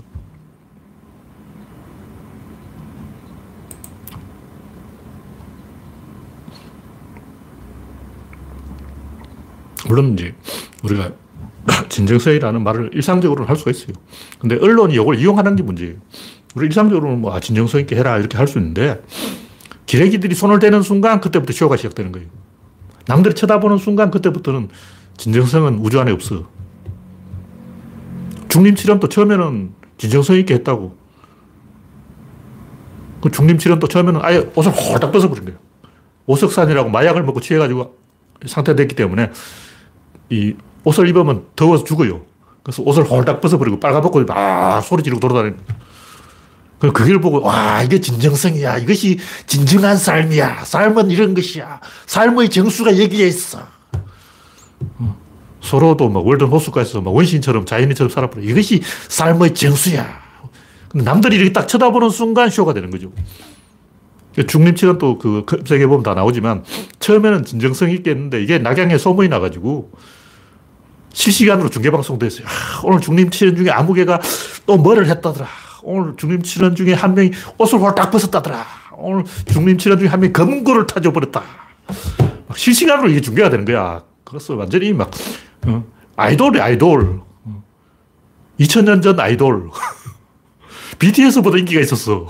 물론 9.88 10.14
이제 10.14 10.34
우리가 10.82 11.12
진정성이라는 11.88 12.62
말을 12.62 12.90
일상적으로는 12.94 13.48
할 13.48 13.56
수가 13.56 13.70
있어요. 13.70 13.94
근데 14.38 14.56
언론이 14.56 14.94
이걸 14.94 15.18
이용하는 15.18 15.56
게 15.56 15.62
문제예요. 15.62 15.94
우리 16.54 16.66
일상적으로는 16.66 17.20
뭐, 17.20 17.34
아, 17.34 17.40
진정성 17.40 17.80
있게 17.82 17.96
해라, 17.96 18.18
이렇게 18.18 18.38
할 18.38 18.46
수 18.46 18.58
있는데, 18.58 19.02
기레기들이 19.84 20.34
손을 20.34 20.58
대는 20.58 20.82
순간, 20.82 21.20
그때부터 21.20 21.52
쇼가 21.52 21.76
시작되는 21.76 22.12
거예요. 22.12 22.28
남들이 23.06 23.34
쳐다보는 23.34 23.78
순간, 23.78 24.10
그때부터는 24.10 24.68
진정성은 25.16 25.78
우주 25.78 26.00
안에 26.00 26.12
없어. 26.12 26.48
중림치련도 28.48 29.08
처음에는 29.08 29.74
진정성 29.98 30.36
있게 30.36 30.54
했다고. 30.54 30.96
그 33.20 33.30
중림치련도 33.30 33.88
처음에는 33.88 34.20
아예 34.22 34.48
옷을 34.54 34.72
홀딱 34.72 35.12
벗어버린 35.12 35.44
거예요. 35.44 35.58
오석산이라고 36.26 36.90
마약을 36.90 37.22
먹고 37.22 37.40
취해가지고 37.40 37.96
상태됐기 38.46 38.94
때문에 38.94 39.30
이 40.30 40.54
옷을 40.84 41.08
입으면 41.08 41.44
더워서 41.56 41.84
죽어요. 41.84 42.22
그래서 42.62 42.82
옷을 42.82 43.04
홀딱 43.04 43.40
벗어버리고 43.40 43.78
빨가벗고 43.80 44.24
막 44.24 44.80
소리 44.80 45.02
지르고 45.02 45.20
돌아다니는 45.20 45.58
그 46.78 46.92
그걸 46.92 47.20
보고 47.20 47.40
와 47.40 47.82
이게 47.82 48.00
진정성이야. 48.00 48.78
이것이 48.78 49.18
진정한 49.46 49.96
삶이야. 49.96 50.64
삶은 50.64 51.10
이런 51.10 51.34
것이야. 51.34 51.80
삶의 52.06 52.50
정수가 52.50 52.98
여기에 52.98 53.26
있어. 53.28 53.66
어. 54.98 55.16
서로도 55.62 56.08
막 56.08 56.26
월든 56.26 56.48
호수가에서 56.48 57.00
막 57.00 57.14
원신처럼 57.14 57.64
자연인처럼 57.64 58.10
살아버려. 58.10 58.44
이것이 58.44 58.82
삶의 59.08 59.54
정수야. 59.54 60.20
근데 60.88 61.04
남들이 61.04 61.36
이렇게 61.36 61.52
딱 61.52 61.66
쳐다보는 61.66 62.10
순간 62.10 62.50
쇼가 62.50 62.74
되는 62.74 62.90
거죠. 62.90 63.10
중림치는 64.46 64.98
또그 64.98 65.44
검색해 65.46 65.86
보면 65.86 66.02
다 66.02 66.14
나오지만 66.14 66.62
처음에는 67.00 67.44
진정성 67.44 67.90
있게 67.90 68.10
했는데 68.10 68.42
이게 68.42 68.58
낙양에 68.58 68.98
소문이 68.98 69.28
나가지고 69.28 69.90
실시간으로 71.16 71.70
중계방송도 71.70 72.26
했어요. 72.26 72.46
아, 72.46 72.80
오늘 72.84 73.00
중림 73.00 73.30
치는 73.30 73.56
중에 73.56 73.70
아무 73.70 73.94
개가 73.94 74.20
또 74.66 74.76
뭐를 74.76 75.08
했다더라. 75.08 75.48
오늘 75.82 76.14
중림 76.16 76.42
치는 76.42 76.76
중에 76.76 76.92
한 76.92 77.14
명이 77.14 77.30
옷을 77.56 77.78
홀딱 77.78 78.10
벗었다더라. 78.10 78.66
오늘 78.98 79.24
중림 79.46 79.78
치는 79.78 79.98
중에 79.98 80.08
한 80.08 80.20
명이 80.20 80.34
검거를 80.34 80.86
타줘버렸다. 80.86 81.42
막 82.48 82.58
실시간으로 82.58 83.08
이게 83.08 83.22
중계가 83.22 83.48
되는 83.48 83.64
거야. 83.64 84.02
그래서 84.24 84.54
완전히 84.56 84.92
막, 84.92 85.10
어, 85.66 85.84
아이돌이 86.16 86.60
아이돌. 86.60 87.22
2000년 88.60 89.02
전 89.02 89.18
아이돌. 89.18 89.70
BTS보다 90.98 91.56
인기가 91.58 91.80
있었어. 91.80 92.26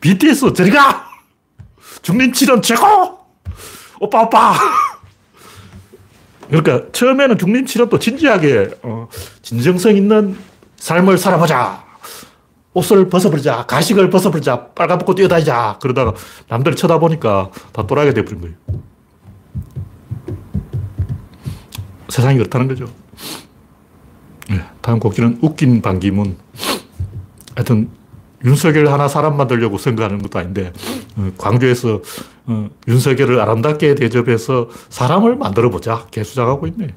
BTS, 0.00 0.54
저리 0.54 0.70
가! 0.70 1.06
중림 2.00 2.32
치는 2.32 2.62
최고! 2.62 3.18
오빠, 4.00 4.22
오빠! 4.22 4.54
그러니까 6.48 6.90
처음에는 6.92 7.38
중림치료도 7.38 7.98
진지하게 7.98 8.70
어, 8.82 9.08
진정성 9.42 9.96
있는 9.96 10.36
삶을 10.76 11.18
살아보자. 11.18 11.84
옷을 12.74 13.08
벗어버리자. 13.08 13.64
가식을 13.66 14.10
벗어버리자. 14.10 14.66
빨가벗고 14.74 15.14
뛰어다니자. 15.14 15.78
그러다가 15.80 16.12
남들 16.48 16.76
쳐다보니까 16.76 17.50
다 17.72 17.86
또라이가 17.86 18.12
돼버린 18.12 18.40
거예요. 18.42 18.54
세상이 22.08 22.36
그렇다는 22.36 22.68
거죠. 22.68 22.88
네, 24.48 24.62
다음 24.80 24.98
곡지는 24.98 25.38
웃긴 25.40 25.80
반기문. 25.82 26.36
하여튼 27.54 27.90
윤석열 28.44 28.88
하나 28.88 29.08
사람 29.08 29.36
만들려고 29.36 29.78
선거하는 29.78 30.20
것도 30.22 30.38
아닌데 30.38 30.72
어, 31.16 31.30
광주에서 31.38 32.02
어, 32.46 32.68
윤석열을 32.86 33.40
아름답게 33.40 33.94
대접해서 33.96 34.68
사람을 34.88 35.36
만들어 35.36 35.70
보자 35.70 36.06
개수작하고 36.10 36.66
있네. 36.68 36.94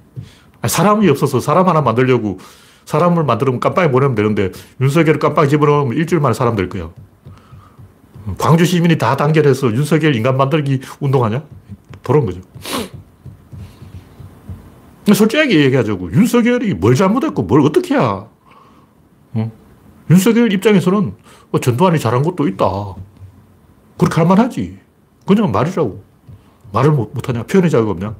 사람이 0.67 1.09
없어서 1.09 1.39
사람 1.39 1.67
하나 1.67 1.81
만들려고 1.81 2.37
사람을 2.85 3.23
만들면 3.23 3.59
깜빡이 3.59 3.91
보내면 3.91 4.15
되는데 4.15 4.51
윤석열을 4.81 5.19
깜빡이 5.19 5.49
집어넣으면 5.49 5.95
일주일 5.95 6.21
만에 6.21 6.33
사람 6.33 6.55
될 6.55 6.69
거야. 6.69 6.89
광주 8.37 8.65
시민이 8.65 8.97
다 8.97 9.15
단결해서 9.15 9.73
윤석열 9.73 10.15
인간 10.15 10.37
만들기 10.37 10.81
운동하냐? 10.99 11.43
보는 12.03 12.25
거죠. 12.25 12.41
솔직하게 15.11 15.65
얘기하자고. 15.65 16.11
윤석열이 16.11 16.75
뭘 16.75 16.95
잘못했고 16.95 17.43
뭘 17.43 17.61
어떻게 17.61 17.95
해야. 17.95 18.27
어? 19.33 19.51
윤석열 20.09 20.51
입장에서는 20.53 21.13
어, 21.51 21.59
전두환이 21.59 21.99
잘한 21.99 22.21
것도 22.23 22.47
있다. 22.47 22.65
그렇게 23.97 24.15
할 24.15 24.27
만하지. 24.27 24.77
그냥 25.29 25.51
말이라고. 25.51 26.03
말을 26.71 26.91
못, 26.91 27.11
못하냐? 27.13 27.43
표현의 27.43 27.69
자격 27.69 27.89
없냐? 27.89 28.15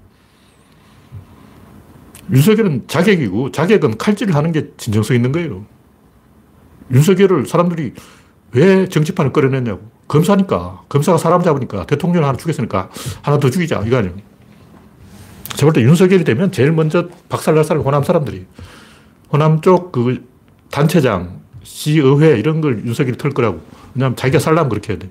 윤석열은 2.32 2.84
자객이고, 2.88 3.52
자객은 3.52 3.98
칼질을 3.98 4.36
하는 4.36 4.52
게 4.52 4.70
진정성 4.78 5.16
있는 5.16 5.32
거예요. 5.32 5.66
윤석열을 6.92 7.48
사람들이 7.48 7.96
왜 8.52 8.88
정치판을 8.88 9.34
끌어냈냐고. 9.34 9.82
검사니까. 10.08 10.84
검사가 10.88 11.18
사람 11.18 11.42
잡으니까. 11.42 11.88
대통령 11.88 12.26
하나 12.26 12.38
죽였으니까 12.38 12.92
하나 13.24 13.40
더 13.40 13.50
죽이자. 13.50 13.82
이거 13.88 13.98
아니에요. 13.98 14.16
제가 15.56 15.72
볼때 15.72 15.82
윤석열이 15.82 16.24
되면 16.24 16.52
제일 16.52 16.72
먼저 16.72 17.10
박살날 17.28 17.64
사람이 17.64 17.84
호남 17.84 18.04
사람들이. 18.04 18.46
호남 19.34 19.62
쪽 19.62 19.92
그 19.92 20.28
단체장, 20.70 21.42
시의회 21.64 22.38
이런 22.38 22.62
걸 22.62 22.86
윤석열이 22.86 23.18
털 23.18 23.32
거라고. 23.32 23.62
왜냐하면 23.96 24.16
자기가 24.16 24.38
살려면 24.38 24.70
그렇게 24.70 24.94
해야 24.94 25.00
돼. 25.00 25.10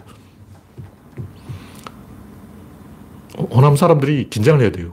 호남 3.38 3.77
사람들이 3.77 4.29
긴장을 4.31 4.61
해야 4.61 4.70
돼요. 4.70 4.92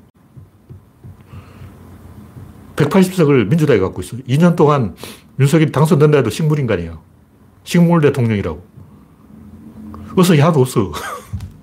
180석을 2.76 3.48
민주당이 3.48 3.80
갖고 3.80 4.02
있어. 4.02 4.18
2년 4.18 4.56
동안 4.56 4.96
윤석열이 5.40 5.72
당선된다 5.72 6.18
해도 6.18 6.30
식물인간이야. 6.30 7.00
식물 7.64 8.02
대통령이라고. 8.02 8.64
의석이 10.18 10.40
하나도 10.40 10.62
없어. 10.62 10.92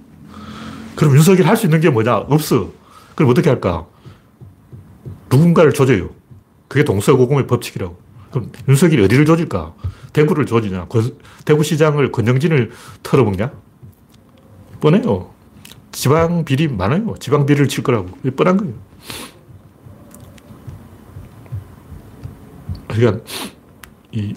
그럼 0.96 1.14
윤석열이 1.16 1.44
할수 1.44 1.66
있는 1.66 1.80
게 1.80 1.90
뭐냐? 1.90 2.16
없어. 2.16 2.70
그럼 3.14 3.30
어떻게 3.30 3.48
할까? 3.48 3.86
누군가를 5.30 5.72
조져요. 5.72 6.10
그게 6.68 6.84
동서고금의 6.84 7.46
법칙이라고. 7.46 7.96
그럼 8.30 8.50
윤석열이 8.68 9.04
어디를 9.04 9.24
조질까? 9.24 9.74
대구를 10.12 10.46
조지냐? 10.46 10.86
대구시장을 11.44 12.12
권영진을 12.12 12.70
털어먹냐? 13.02 13.52
뻔해요. 14.80 15.30
지방 15.92 16.44
비리 16.44 16.68
많아요. 16.68 17.14
지방 17.20 17.46
비리를 17.46 17.68
칠 17.68 17.84
거라고. 17.84 18.08
뻔한 18.36 18.56
거예요. 18.56 18.74
그러니까 22.88 23.24
이 24.10 24.34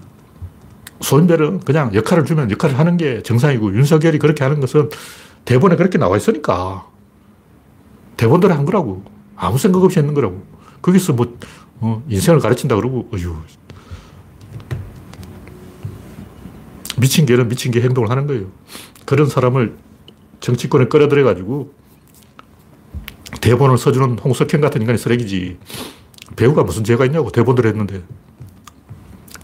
소인별은 1.01 1.61
그냥 1.61 1.93
역할을 1.93 2.25
주면 2.25 2.51
역할을 2.51 2.77
하는 2.77 2.97
게 2.97 3.21
정상이고 3.21 3.73
윤석열이 3.75 4.19
그렇게 4.19 4.43
하는 4.43 4.59
것은 4.59 4.89
대본에 5.43 5.75
그렇게 5.75 5.97
나와 5.97 6.17
있으니까 6.17 6.87
대본대로 8.17 8.53
한 8.53 8.65
거라고. 8.65 9.03
아무 9.35 9.57
생각 9.57 9.83
없이 9.83 9.99
했는 9.99 10.13
거라고. 10.13 10.45
거기서 10.81 11.13
뭐 11.13 11.37
어, 11.79 12.03
인생을 12.07 12.39
가르친다 12.39 12.75
그러고 12.75 13.09
어휴 13.13 13.35
미친 16.97 17.25
개는 17.25 17.49
미친 17.49 17.71
개 17.71 17.81
행동을 17.81 18.09
하는 18.09 18.27
거예요. 18.27 18.45
그런 19.05 19.27
사람을 19.27 19.75
정치권에 20.45 20.85
끌어들여가지고 20.85 21.73
대본을 23.41 23.79
써주는 23.79 24.19
홍석현 24.19 24.61
같은 24.61 24.79
인간이 24.79 24.99
쓰레기지. 24.99 25.57
배우가 26.35 26.63
무슨 26.63 26.83
죄가 26.83 27.05
있냐고 27.05 27.31
대본을 27.31 27.65
했는데. 27.65 28.03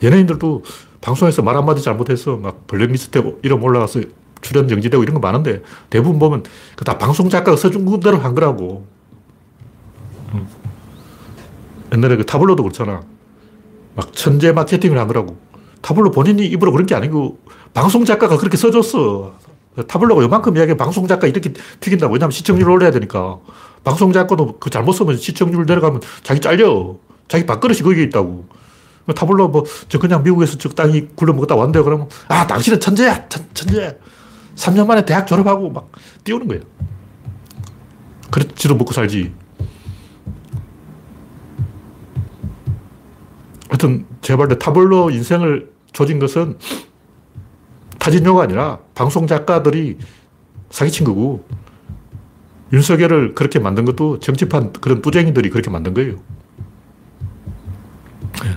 연예인들도 0.03 0.63
방송에서 1.01 1.41
말 1.41 1.57
한마디 1.57 1.81
잘못해서 1.81 2.37
막 2.37 2.67
블랙리스트에 2.67 3.23
이름 3.41 3.63
올라가서 3.63 4.01
출연 4.41 4.67
정지되고 4.67 5.01
이런 5.01 5.15
거 5.15 5.19
많은데 5.19 5.63
대부분 5.89 6.19
보면 6.19 6.43
그 6.75 6.85
다 6.85 6.99
방송 6.99 7.29
작가가 7.29 7.57
써준 7.57 7.99
대로 7.99 8.17
한 8.19 8.35
거라고. 8.35 8.85
옛날에 11.93 12.15
그 12.15 12.25
타블로도 12.27 12.61
그렇잖아. 12.61 13.01
막 13.95 14.13
천재 14.13 14.51
마케팅을 14.51 14.99
한 14.99 15.07
거라고. 15.07 15.39
타블로 15.81 16.11
본인이 16.11 16.45
입으로 16.45 16.71
그런 16.71 16.85
게 16.85 16.93
아니고 16.93 17.39
방송 17.73 18.05
작가가 18.05 18.37
그렇게 18.37 18.55
써줬어. 18.55 19.50
타블로가 19.87 20.21
요만큼 20.23 20.57
이야기 20.57 20.75
방송 20.75 21.07
작가 21.07 21.27
이렇게 21.27 21.53
튀긴다고. 21.79 22.13
왜냐하면 22.13 22.31
시청률 22.31 22.69
올려야 22.69 22.91
되니까. 22.91 23.39
방송 23.83 24.11
작가도 24.11 24.59
그 24.59 24.69
잘못 24.69 24.93
쓰면 24.93 25.17
시청률 25.17 25.65
내려가면 25.65 26.01
자기 26.23 26.39
잘려. 26.39 26.97
자기 27.27 27.45
밥그릇이 27.45 27.79
거기에 27.79 28.03
있다고. 28.03 28.45
타블로 29.15 29.47
뭐, 29.49 29.63
저 29.89 29.99
그냥 29.99 30.23
미국에서 30.23 30.57
적당히 30.57 31.07
굴러먹었다 31.15 31.55
왔는데 31.55 31.81
그러면, 31.81 32.07
아, 32.27 32.45
당신은 32.45 32.79
천재야! 32.79 33.27
천, 33.29 33.45
천재! 33.53 33.97
3년 34.55 34.85
만에 34.85 35.03
대학 35.05 35.25
졸업하고 35.25 35.69
막 35.69 35.91
띄우는 36.23 36.47
거예요. 36.47 36.61
그렇지도 38.29 38.75
먹고 38.75 38.93
살지. 38.93 39.33
하여튼, 43.69 44.05
제발 44.21 44.47
타블로 44.59 45.09
인생을 45.09 45.71
조진 45.93 46.19
것은 46.19 46.57
타진요가 48.01 48.41
아니라 48.41 48.79
방송 48.95 49.27
작가들이 49.27 49.99
사기친 50.71 51.05
거고 51.05 51.45
윤석열을 52.73 53.35
그렇게 53.35 53.59
만든 53.59 53.85
것도 53.85 54.17
정치판 54.17 54.73
그런 54.73 55.03
뿌쟁이들이 55.03 55.51
그렇게 55.51 55.69
만든 55.69 55.93
거예요. 55.93 56.15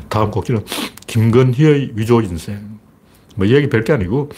다음 0.08 0.30
곡지는 0.30 0.64
김건희의 1.06 1.92
위조 1.94 2.22
인생. 2.22 2.78
뭐 3.36 3.46
이야기 3.46 3.68
별게 3.68 3.92
아니고 3.92 4.30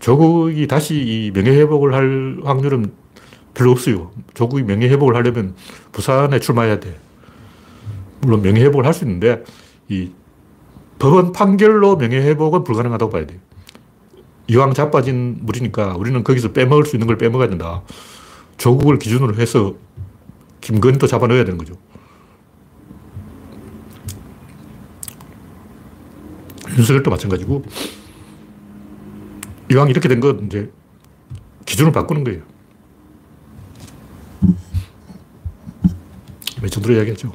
조국이 0.00 0.66
다시 0.66 0.96
이 0.96 1.30
명예회복을 1.32 1.94
할 1.94 2.36
확률은 2.44 2.92
별로 3.54 3.70
없어요. 3.70 4.10
조국이 4.34 4.64
명예회복을 4.64 5.14
하려면 5.14 5.54
부산에 5.92 6.40
출마해야 6.40 6.78
돼. 6.78 7.00
물론 8.20 8.42
명예회복을 8.42 8.84
할 8.84 8.92
수 8.92 9.04
있는데 9.04 9.44
이 9.88 10.10
법원 10.98 11.32
판결로 11.32 11.96
명예회복은 11.96 12.64
불가능하다고 12.64 13.10
봐야 13.10 13.26
돼요. 13.26 13.38
이왕 14.48 14.74
자빠진 14.74 15.38
물이니까 15.42 15.96
우리는 15.96 16.22
거기서 16.24 16.52
빼먹을 16.52 16.84
수 16.84 16.96
있는 16.96 17.06
걸 17.06 17.16
빼먹어야 17.16 17.48
된다. 17.48 17.82
조국을 18.58 18.98
기준으로 18.98 19.34
해서 19.36 19.74
김건희도 20.60 21.06
잡아넣어야 21.06 21.44
되는 21.44 21.58
거죠. 21.58 21.74
윤석열도 26.76 27.10
마찬가지고 27.10 27.64
이왕 29.70 29.88
이렇게 29.90 30.08
된 30.08 30.20
건 30.20 30.46
이제 30.46 30.70
기준을 31.66 31.92
바꾸는 31.92 32.24
거예요. 32.24 32.42
몇 36.60 36.68
정도로 36.70 36.94
이야기하죠. 36.94 37.32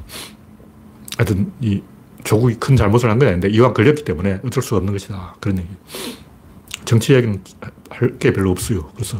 하여튼 1.18 1.52
이 1.60 1.82
조국이 2.24 2.56
큰 2.56 2.76
잘못을 2.76 3.10
한 3.10 3.20
건 3.20 3.28
아닌데 3.30 3.50
이왕 3.50 3.74
걸렸기 3.74 4.04
때문에 4.04 4.40
어쩔 4.46 4.62
수 4.64 4.76
없는 4.76 4.94
것이다. 4.94 5.36
그런 5.40 5.58
얘기. 5.60 5.70
정치 6.88 7.12
이야기는 7.14 7.44
할 7.90 8.18
게 8.18 8.32
별로 8.34 8.52
없어요. 8.52 8.90
그래서 8.96 9.20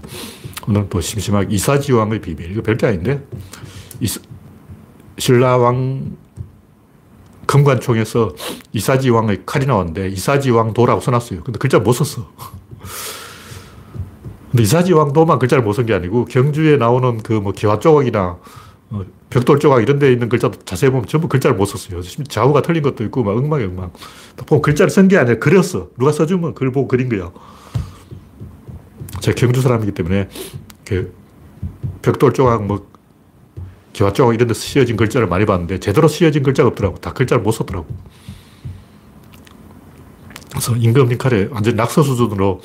오늘 0.68 0.88
또 0.90 1.02
심심하게 1.02 1.54
이사지왕의 1.54 2.22
비밀. 2.22 2.52
이거 2.52 2.62
별게 2.62 2.86
아닌데 2.88 3.24
이사, 4.00 4.20
신라왕 5.18 6.16
금관총에서 7.46 8.34
이사지왕의 8.74 9.44
칼이 9.46 9.66
나왔는데 9.66 10.10
이사지왕도라고 10.10 11.02
써놨어요. 11.02 11.44
근데 11.44 11.60
글자 11.60 11.80
못 11.80 11.94
썼어. 11.94 12.28
근데 14.52 14.64
이사지왕도만 14.64 15.40
글자를 15.40 15.64
못 15.64 15.74
쓴 15.74 15.86
게 15.86 15.94
아니고 15.94 16.26
경주에 16.26 16.78
나오는 16.78 17.18
그 17.22 17.34
뭐 17.34 17.52
기와조각이나 17.52 18.38
어, 18.90 19.04
벽돌 19.30 19.60
조각 19.60 19.82
이런 19.82 20.00
데 20.00 20.12
있는 20.12 20.30
글자도 20.30 20.60
자세히 20.64 20.90
보면 20.90 21.08
전부 21.08 21.28
글자를 21.28 21.58
못 21.58 21.66
썼어요. 21.66 22.02
좌우가 22.02 22.62
틀린 22.62 22.84
것도 22.84 23.04
있고 23.06 23.24
막 23.24 23.36
엉망이 23.36 23.66
엉망. 23.66 23.92
보면 24.46 24.62
글자를 24.62 24.90
쓴 24.90 25.08
게 25.08 25.18
아니라 25.18 25.40
그렸어. 25.40 25.90
누가 25.98 26.12
써주면 26.12 26.54
그걸 26.54 26.72
보고 26.72 26.88
그린 26.88 27.10
거야. 27.10 27.32
제가 29.20 29.36
경주 29.36 29.62
사람이기 29.62 29.92
때문에 29.92 30.30
그 30.86 31.14
벽돌 32.02 32.34
조각 32.34 32.66
뭐 32.66 32.88
기와 33.92 34.14
조각 34.14 34.36
이런 34.36 34.48
데 34.48 34.54
씌어진 34.54 34.96
글자를 34.96 35.28
많이 35.28 35.46
봤는데 35.46 35.80
제대로 35.80 36.08
씌어진 36.08 36.44
글자가 36.44 36.70
없더라고. 36.70 36.98
다 37.00 37.12
글자를 37.12 37.44
못 37.44 37.52
썼더라고. 37.52 37.88
그래서 40.50 40.76
임금님 40.76 41.18
칼에 41.18 41.50
완전 41.52 41.76
낙서 41.76 42.04
수준으로 42.04 42.62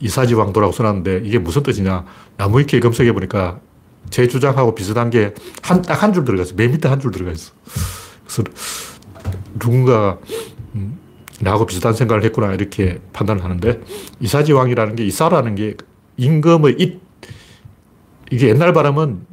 이사지왕도라고 0.00 0.72
써놨는데 0.72 1.22
이게 1.24 1.38
무슨 1.38 1.62
뜻이냐. 1.62 2.04
나무위키에 2.36 2.80
검색해 2.80 3.12
보니까 3.12 3.60
제 4.10 4.26
주장하고 4.28 4.74
비슷한 4.74 5.10
게 5.10 5.34
한, 5.62 5.82
딱 5.82 6.02
한 6.02 6.12
줄 6.12 6.24
들어가 6.24 6.44
어맨 6.52 6.70
밑에 6.72 6.88
한 6.88 7.00
줄 7.00 7.10
들어가 7.10 7.32
있어. 7.32 7.52
그래서 8.24 8.44
누군가, 9.58 10.18
음, 10.74 10.98
나하고 11.40 11.66
비슷한 11.66 11.92
생각을 11.94 12.24
했구나 12.24 12.52
이렇게 12.54 12.98
판단을 13.12 13.44
하는데 13.44 13.80
이사지왕이라는 14.20 14.96
게 14.96 15.04
이사라는 15.06 15.54
게 15.54 15.76
임금의 16.16 16.76
잇 16.78 17.00
이게 18.30 18.48
옛날 18.48 18.72
발음은 18.72 19.26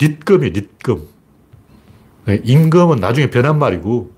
닛금이 0.00 0.50
닛금. 0.52 1.02
네, 2.26 2.40
임금은 2.44 2.96
나중에 2.98 3.30
변한 3.30 3.58
말이고 3.58 4.10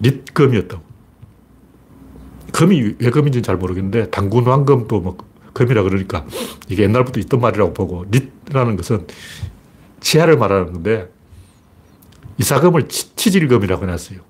닛금이었다고. 0.00 0.82
금이 2.52 2.94
왜 2.98 3.10
금인지는 3.10 3.42
잘 3.42 3.56
모르겠는데 3.56 4.10
당군 4.10 4.46
왕금도 4.46 5.00
뭐 5.00 5.16
금이라 5.52 5.82
그러니까 5.82 6.24
이게 6.68 6.84
옛날부터 6.84 7.20
있던 7.20 7.40
말이라고 7.40 7.74
보고 7.74 8.04
닛라는 8.10 8.76
것은 8.76 9.06
치아를 10.00 10.36
말하는 10.36 10.72
건데 10.72 11.08
이사금을 12.38 12.88
치, 12.88 13.14
질금이라고 13.16 13.82
해놨어요 13.84 14.28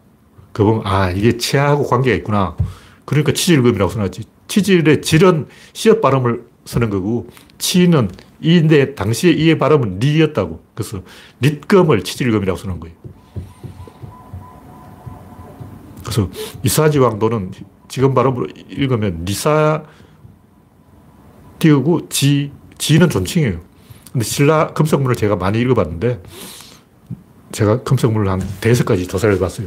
그 0.58 0.64
보면, 0.64 0.82
아, 0.86 1.08
이게 1.10 1.36
치아하고 1.36 1.84
관계가 1.84 2.16
있구나. 2.16 2.56
그러니까 3.04 3.32
치질금이라고 3.32 3.92
써놨지. 3.92 4.24
치질의 4.48 5.02
질은 5.02 5.46
시옷 5.72 6.00
발음을 6.00 6.44
쓰는 6.64 6.90
거고, 6.90 7.28
치는 7.58 8.10
이인데, 8.40 8.96
당시에 8.96 9.30
이의 9.30 9.56
발음은 9.56 10.00
리였다고. 10.00 10.64
그래서 10.74 11.02
릿금을 11.40 12.02
치질금이라고 12.02 12.58
쓰는 12.58 12.80
거예요. 12.80 12.96
그래서 16.02 16.28
이사지 16.64 16.98
왕도는 16.98 17.52
지금 17.86 18.14
발음으로 18.14 18.48
읽으면 18.68 19.24
리사 19.24 19.84
띄우고 21.58 22.08
지, 22.08 22.52
지는 22.78 23.10
존칭이에요. 23.10 23.60
근데 24.12 24.24
신라 24.24 24.72
금성문을 24.72 25.16
제가 25.16 25.36
많이 25.36 25.60
읽어봤는데, 25.60 26.22
제가 27.52 27.82
금성문을 27.82 28.30
한 28.30 28.40
가지 28.84 29.06
조사를 29.06 29.34
해봤어요. 29.36 29.66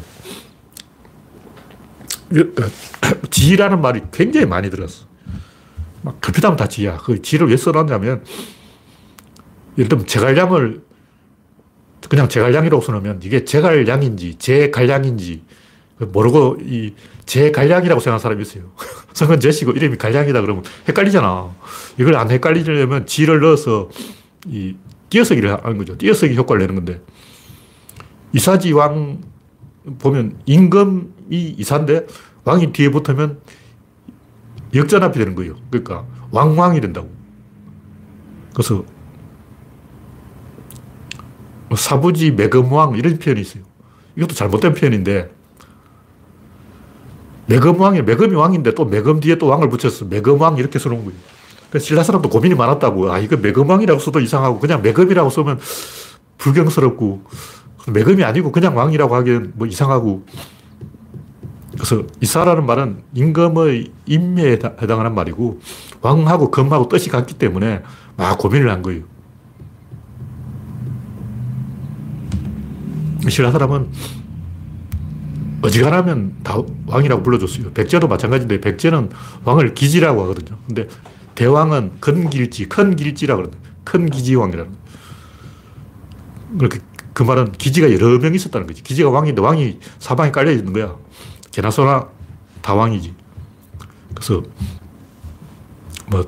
어, 2.32 2.43
지라는 3.30 3.82
말이 3.82 4.01
굉장히 4.12 4.45
많이 4.45 4.69
들었어. 4.69 5.06
막 6.01 6.19
급히다면 6.21 6.58
다 6.58 6.67
지야. 6.67 6.97
그 6.97 7.21
지를 7.21 7.49
왜 7.49 7.58
써놨냐면, 7.58 8.23
예를 9.77 9.89
들면 9.89 10.08
제갈량을 10.08 10.82
그냥 12.10 12.27
제갈량이라고 12.27 12.82
써놓으면 12.82 13.21
이게 13.23 13.45
제갈량인지 13.45 14.36
제갈량인지 14.36 15.43
모르고 16.05 16.57
이 16.61 16.93
제갈량이라고 17.25 17.99
생각하는 17.99 18.19
사람이 18.19 18.41
있어요. 18.41 18.71
성은 19.13 19.39
제시고 19.39 19.71
이름이 19.71 19.97
갈량이다 19.97 20.41
그러면 20.41 20.63
헷갈리잖아. 20.87 21.53
이걸 21.99 22.15
안 22.15 22.31
헷갈리려면 22.31 23.05
지를 23.05 23.39
넣어서 23.41 23.89
이 24.47 24.75
띄어쓰기를 25.09 25.63
하는 25.63 25.77
거죠. 25.77 25.97
띄어쓰기 25.97 26.35
효과를 26.35 26.61
내는 26.61 26.75
건데 26.75 27.01
이사지 28.33 28.71
왕 28.73 29.21
보면 29.99 30.39
임금이 30.45 31.55
이사인데 31.57 32.07
왕이 32.43 32.71
뒤에 32.71 32.89
붙으면 32.89 33.39
역전압이 34.73 35.17
되는 35.17 35.35
거예요. 35.35 35.55
그러니까 35.69 36.05
왕왕이 36.31 36.81
된다고. 36.81 37.09
그래서 38.53 38.85
뭐 41.67 41.77
사부지 41.77 42.31
매금왕 42.31 42.95
이런 42.95 43.19
표현이 43.19 43.41
있어요. 43.41 43.63
이것도 44.15 44.33
잘못된 44.33 44.73
표현인데 44.73 45.31
매금왕이 47.51 48.03
매금이 48.03 48.33
왕인데 48.33 48.75
또 48.75 48.85
매금 48.85 49.19
뒤에 49.19 49.35
또 49.35 49.47
왕을 49.47 49.69
붙였어. 49.69 50.05
매금왕 50.05 50.57
이렇게 50.57 50.79
써놓은 50.79 51.03
거예요. 51.03 51.19
그래서 51.69 51.85
신라 51.85 52.03
사람도 52.03 52.29
고민이 52.29 52.55
많았다고. 52.55 53.11
아, 53.11 53.19
이거 53.19 53.35
매금왕이라고 53.35 53.99
써도 53.99 54.21
이상하고 54.21 54.59
그냥 54.59 54.81
매금이라고 54.81 55.29
쓰면 55.29 55.59
불경스럽고 56.37 57.23
매금이 57.91 58.23
아니고 58.23 58.51
그냥 58.53 58.77
왕이라고 58.77 59.15
하기엔 59.15 59.53
뭐 59.55 59.67
이상하고. 59.67 60.25
그래서 61.73 62.03
이사라는 62.21 62.65
말은 62.65 63.03
임금의 63.13 63.91
임매에 64.05 64.59
해당하는 64.81 65.15
말이고 65.15 65.59
왕하고 66.01 66.51
금하고 66.51 66.87
뜻이 66.89 67.09
같기 67.09 67.33
때문에 67.35 67.81
막 68.15 68.37
고민을 68.37 68.69
한 68.69 68.81
거예요. 68.81 69.03
신라 73.27 73.51
사람은 73.51 73.89
어지간하면 75.62 76.38
다 76.43 76.58
왕이라고 76.88 77.24
불러줬어요. 77.24 77.71
백제도 77.74 78.08
마찬가지인데 78.08 78.62
백제는 78.62 79.10
왕을 79.43 79.74
기지라고 79.74 80.24
하거든요. 80.24 80.58
근데 80.67 80.88
대왕은 81.36 81.93
큰 82.00 82.30
길지, 82.30 82.67
큰 82.67 82.95
길지라고 82.95 83.43
그러거든요. 83.43 83.71
큰 83.84 84.10
기지왕이라는. 84.10 84.71
그렇게 86.58 86.80
그 87.13 87.24
말은 87.24 87.52
기지가 87.54 87.91
여러 87.93 88.17
명 88.19 88.34
있었다는 88.34 88.67
거지. 88.67 88.84
기지가 88.84 89.10
왕인데 89.10 89.41
왕이 89.41 89.80
사방에 90.00 90.32
깔려 90.32 90.52
있는 90.52 90.74
거야. 90.74 90.95
개나 91.52 91.71
소나 91.71 92.10
다 92.62 92.74
왕이지. 92.74 93.13
그래서 94.13 94.43
뭐 96.08 96.26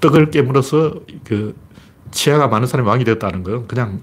떡을 0.00 0.30
깨물어서 0.30 0.94
그 1.24 1.54
치아가 2.10 2.48
많은 2.48 2.66
사람이 2.66 2.88
왕이 2.88 3.04
되었다는 3.04 3.42
건 3.42 3.66
그냥 3.66 4.02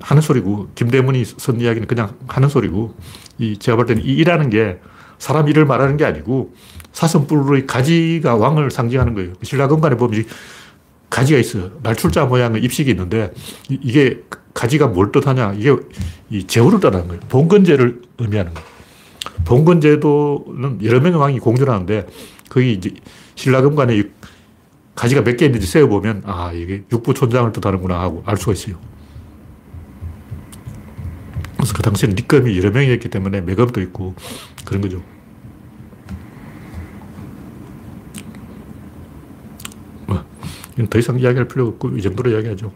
하는 0.00 0.22
소리고 0.22 0.68
김대문이 0.74 1.24
쓴 1.24 1.60
이야기는 1.60 1.86
그냥 1.88 2.14
하는 2.26 2.48
소리고 2.48 2.94
이 3.38 3.56
제가 3.58 3.76
볼 3.76 3.86
때는 3.86 4.04
이 4.04 4.08
일하는 4.08 4.50
게 4.50 4.78
사람 5.18 5.48
일을 5.48 5.64
말하는 5.64 5.96
게 5.96 6.04
아니고 6.04 6.54
사슴뿔의 6.92 7.66
가지가 7.66 8.36
왕을 8.36 8.70
상징하는 8.70 9.14
거예요. 9.14 9.32
신라건간에 9.42 9.96
보면 9.96 10.24
가지가 11.10 11.38
있어. 11.38 11.70
날출자 11.82 12.26
모양의 12.26 12.62
입식이 12.64 12.90
있는데 12.90 13.32
이게 13.68 14.22
가지가 14.54 14.88
뭘 14.88 15.12
뜻하냐? 15.12 15.54
이게 15.58 15.74
이 16.30 16.46
제후를 16.46 16.80
뜻하는 16.80 17.06
거예요. 17.08 17.20
봉건제를 17.28 18.02
의미하는 18.18 18.52
거예요. 18.54 18.68
봉건제도는 19.44 20.80
여러 20.84 21.00
명의 21.00 21.18
왕이 21.18 21.38
공존하는데 21.38 22.06
거기 22.48 22.72
이제 22.72 22.92
신라금관에 23.36 24.02
가지가 24.94 25.22
몇 25.22 25.36
개 25.36 25.46
있는지 25.46 25.66
세어보면 25.66 26.22
아, 26.26 26.50
이게 26.52 26.82
육부촌장을 26.92 27.52
뜻하는구나 27.52 28.00
하고 28.00 28.22
알 28.26 28.36
수가 28.36 28.52
있어요. 28.52 28.76
그래서 31.58 31.74
그 31.74 31.82
당시에는 31.82 32.14
리검이 32.14 32.56
여러 32.56 32.70
명이었기 32.70 33.08
때문에 33.08 33.40
매검도 33.40 33.80
있고 33.82 34.14
그런 34.64 34.80
거죠. 34.80 35.02
뭐, 40.06 40.24
더 40.88 40.98
이상 40.98 41.18
이야기할 41.18 41.48
필요 41.48 41.66
없고 41.66 41.96
이 41.96 42.02
정도로 42.02 42.30
이야기하죠. 42.30 42.72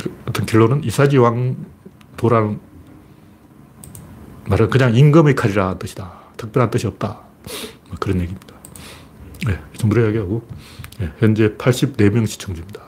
그 0.00 0.16
어떤 0.26 0.46
결론은 0.46 0.82
이사지 0.82 1.18
왕도라는 1.18 2.58
말은 4.46 4.70
그냥 4.70 4.96
임금의 4.96 5.34
칼이라는 5.34 5.78
뜻이다. 5.78 6.10
특별한 6.38 6.70
뜻이 6.70 6.86
없다. 6.86 7.20
뭐 7.88 7.96
그런 8.00 8.18
얘기입니다. 8.22 8.54
네, 9.46 9.60
이 9.74 9.78
정도로 9.78 10.04
이야기하고 10.04 10.42
네, 11.00 11.12
현재 11.18 11.54
84명 11.56 12.26
시청 12.26 12.54
중입니다. 12.54 12.82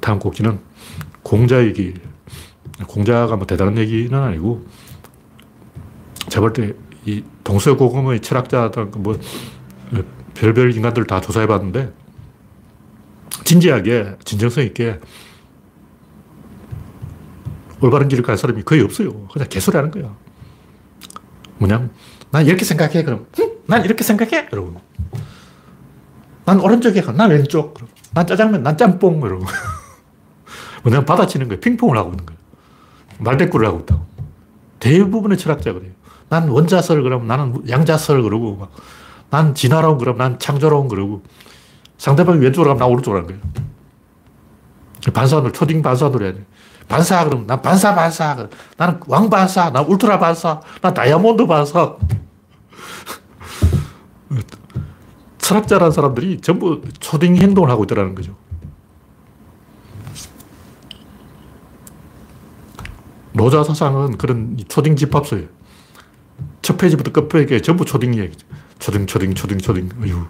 다음 0.00 0.20
곡지는 0.20 0.67
공자의 1.28 1.74
길. 1.74 1.94
공자가 2.86 3.36
뭐 3.36 3.46
대단한 3.46 3.76
얘기는 3.76 4.16
아니고 4.18 4.64
제가 6.28 6.40
볼때이 6.40 7.22
동서고금의 7.44 8.20
철학자들 8.22 8.86
뭐 8.96 9.18
별별 10.34 10.74
인간들 10.74 11.06
다 11.06 11.20
조사해 11.20 11.46
봤는데 11.46 11.92
진지하게 13.44 14.16
진정성 14.24 14.64
있게 14.64 15.00
올바른 17.80 18.08
길을 18.08 18.24
갈 18.24 18.38
사람이 18.38 18.62
거의 18.62 18.80
없어요. 18.80 19.28
그냥 19.28 19.48
개소리 19.50 19.76
하는 19.76 19.90
거야. 19.90 20.16
뭐냐면 21.58 21.90
난 22.30 22.46
이렇게 22.46 22.64
생각해 22.64 23.02
그럼 23.02 23.26
난 23.66 23.84
이렇게 23.84 24.02
생각해. 24.02 24.48
여러분 24.52 24.78
난 26.46 26.58
오른쪽에 26.58 27.02
난 27.02 27.30
왼쪽. 27.30 27.74
그럼 27.74 27.90
난 28.14 28.26
짜장면 28.26 28.62
난 28.62 28.78
짬뽕. 28.78 29.20
이러고 29.20 29.44
뭐냐 30.82 31.04
받아치는 31.04 31.48
거예요. 31.48 31.60
핑퐁을 31.60 31.96
하고 31.96 32.10
있는 32.10 32.26
거예요. 32.26 32.38
말대꾸를 33.18 33.66
하고 33.66 33.80
있다고. 33.80 34.06
대부분의 34.80 35.38
철학자 35.38 35.72
그래요. 35.72 35.92
난 36.28 36.48
원자설 36.48 37.02
그러면 37.02 37.26
나는 37.26 37.68
양자설 37.68 38.22
그러고 38.22 38.56
막, 38.56 38.70
난 39.30 39.54
진화론 39.54 39.98
그러면 39.98 40.18
난 40.18 40.38
창조론 40.38 40.88
그러고 40.88 41.22
상대방이 41.96 42.40
왼쪽으로 42.40 42.70
가면 42.70 42.78
나 42.78 42.86
오른쪽으로 42.86 43.24
가는 43.24 43.40
거예요. 43.40 43.68
반사놀, 45.12 45.52
초딩 45.52 45.82
반사놀 45.82 46.22
해야 46.22 46.32
돼. 46.32 46.44
반사 46.88 47.24
그러면 47.24 47.46
난 47.46 47.60
반사 47.62 47.94
반사. 47.94 48.48
나는 48.76 49.00
왕 49.06 49.30
반사, 49.30 49.70
난 49.70 49.84
울트라 49.84 50.18
반사, 50.18 50.60
난 50.80 50.94
다이아몬드 50.94 51.46
반사. 51.46 51.96
철학자라는 55.38 55.92
사람들이 55.92 56.40
전부 56.40 56.82
초딩 57.00 57.36
행동을 57.36 57.70
하고 57.70 57.84
있다는 57.84 58.14
거죠. 58.14 58.36
노자 63.38 63.62
사상은 63.62 64.18
그런 64.18 64.58
초딩 64.66 64.96
집합소예요. 64.96 65.46
첫 66.60 66.76
페이지부터 66.76 67.12
끝 67.12 67.28
페이지 67.28 67.62
전부 67.62 67.84
초딩 67.84 68.12
이야기죠. 68.14 68.46
초딩, 68.80 69.06
초딩, 69.06 69.34
초딩, 69.34 69.58
초딩. 69.58 69.88
어휴. 70.02 70.26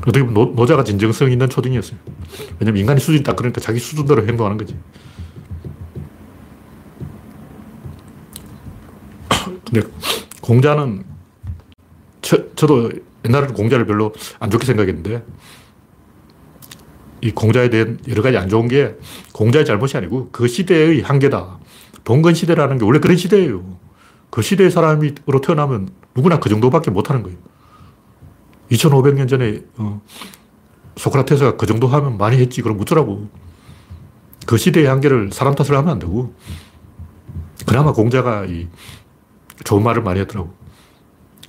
어떻게 0.00 0.24
보면 0.24 0.54
노, 0.54 0.66
자가 0.66 0.84
진정성 0.84 1.30
있는 1.30 1.48
초딩이었어요. 1.50 1.98
왜냐면 2.58 2.80
인간의 2.80 3.00
수준이 3.00 3.22
딱 3.22 3.36
그러니까 3.36 3.60
자기 3.60 3.78
수준대로 3.78 4.26
행동하는 4.26 4.56
거지. 4.56 4.76
근데 9.68 9.86
공자는 10.40 11.04
저, 12.22 12.54
저도 12.54 12.90
옛날에는 13.24 13.54
공자를 13.54 13.84
별로 13.84 14.14
안 14.38 14.48
좋게 14.48 14.64
생각했는데 14.64 15.24
이 17.20 17.30
공자에 17.30 17.70
대한 17.70 17.98
여러 18.08 18.22
가지 18.22 18.36
안 18.36 18.48
좋은 18.48 18.68
게 18.68 18.94
공자의 19.32 19.64
잘못이 19.64 19.96
아니고 19.96 20.28
그 20.32 20.48
시대의 20.48 21.02
한계다. 21.02 21.58
봉건 22.04 22.34
시대라는 22.34 22.78
게 22.78 22.84
원래 22.84 22.98
그런 22.98 23.16
시대예요. 23.16 23.78
그 24.30 24.42
시대의 24.42 24.70
사람으로 24.70 25.40
태어나면 25.42 25.88
누구나 26.14 26.38
그 26.38 26.48
정도밖에 26.48 26.90
못하는 26.90 27.22
거예요. 27.22 27.38
2500년 28.70 29.28
전에 29.28 29.60
어, 29.76 30.00
소크라테스가 30.96 31.56
그 31.56 31.66
정도 31.66 31.86
하면 31.86 32.18
많이 32.18 32.36
했지. 32.38 32.62
그럼 32.62 32.76
묻더라고. 32.76 33.28
그 34.46 34.56
시대의 34.56 34.86
한계를 34.86 35.30
사람 35.32 35.54
탓을 35.54 35.76
하면 35.76 35.90
안 35.90 35.98
되고 35.98 36.34
그나마 37.66 37.92
공자가 37.92 38.44
이 38.44 38.68
좋은 39.64 39.82
말을 39.82 40.02
많이 40.02 40.20
했더라고. 40.20 40.54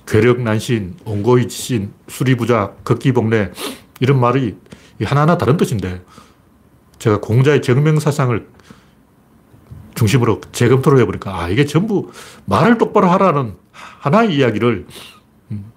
괴력난신, 0.06 0.96
온고이지신, 1.04 1.92
수리부자, 2.08 2.74
걷기복례 2.82 3.52
이런 4.00 4.18
말이 4.18 4.56
하나하나 5.04 5.38
다른 5.38 5.56
뜻인데 5.56 6.02
제가 6.98 7.20
공자의 7.20 7.62
정명사상을 7.62 8.48
중심으로 9.94 10.40
재검토를 10.52 11.00
해보니까 11.00 11.36
아, 11.36 11.48
이게 11.48 11.64
전부 11.64 12.10
말을 12.44 12.78
똑바로 12.78 13.08
하라는 13.08 13.54
하나의 13.72 14.34
이야기를 14.34 14.86
음, 15.50 15.72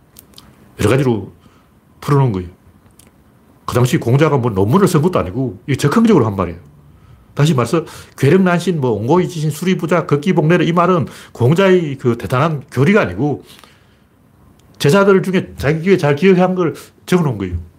여러 0.79 0.89
가지로 0.89 1.33
풀어놓은 2.01 2.31
거예요. 2.31 2.49
그 3.65 3.73
당시 3.73 3.97
공자가 3.97 4.37
뭐 4.37 4.51
논문을 4.51 4.87
쓴 4.87 5.01
것도 5.01 5.17
아니고 5.19 5.61
이 5.67 5.77
적극적으로 5.77 6.25
한 6.25 6.35
말이에요. 6.35 6.59
다시 7.33 7.53
말해서 7.53 7.85
괴력난신, 8.17 8.81
뭐 8.81 8.91
옹고이지신, 8.91 9.51
수리부자, 9.51 10.05
걷기복례 10.05 10.65
이 10.65 10.73
말은 10.73 11.07
공자의 11.31 11.97
그 11.97 12.17
대단한 12.17 12.63
교리가 12.71 13.01
아니고 13.01 13.43
제자들 14.77 15.23
중에 15.23 15.53
자기가 15.57 15.97
잘 15.97 16.15
기억한 16.15 16.55
걸 16.55 16.75
적어놓은 17.05 17.37
거예요. 17.37 17.70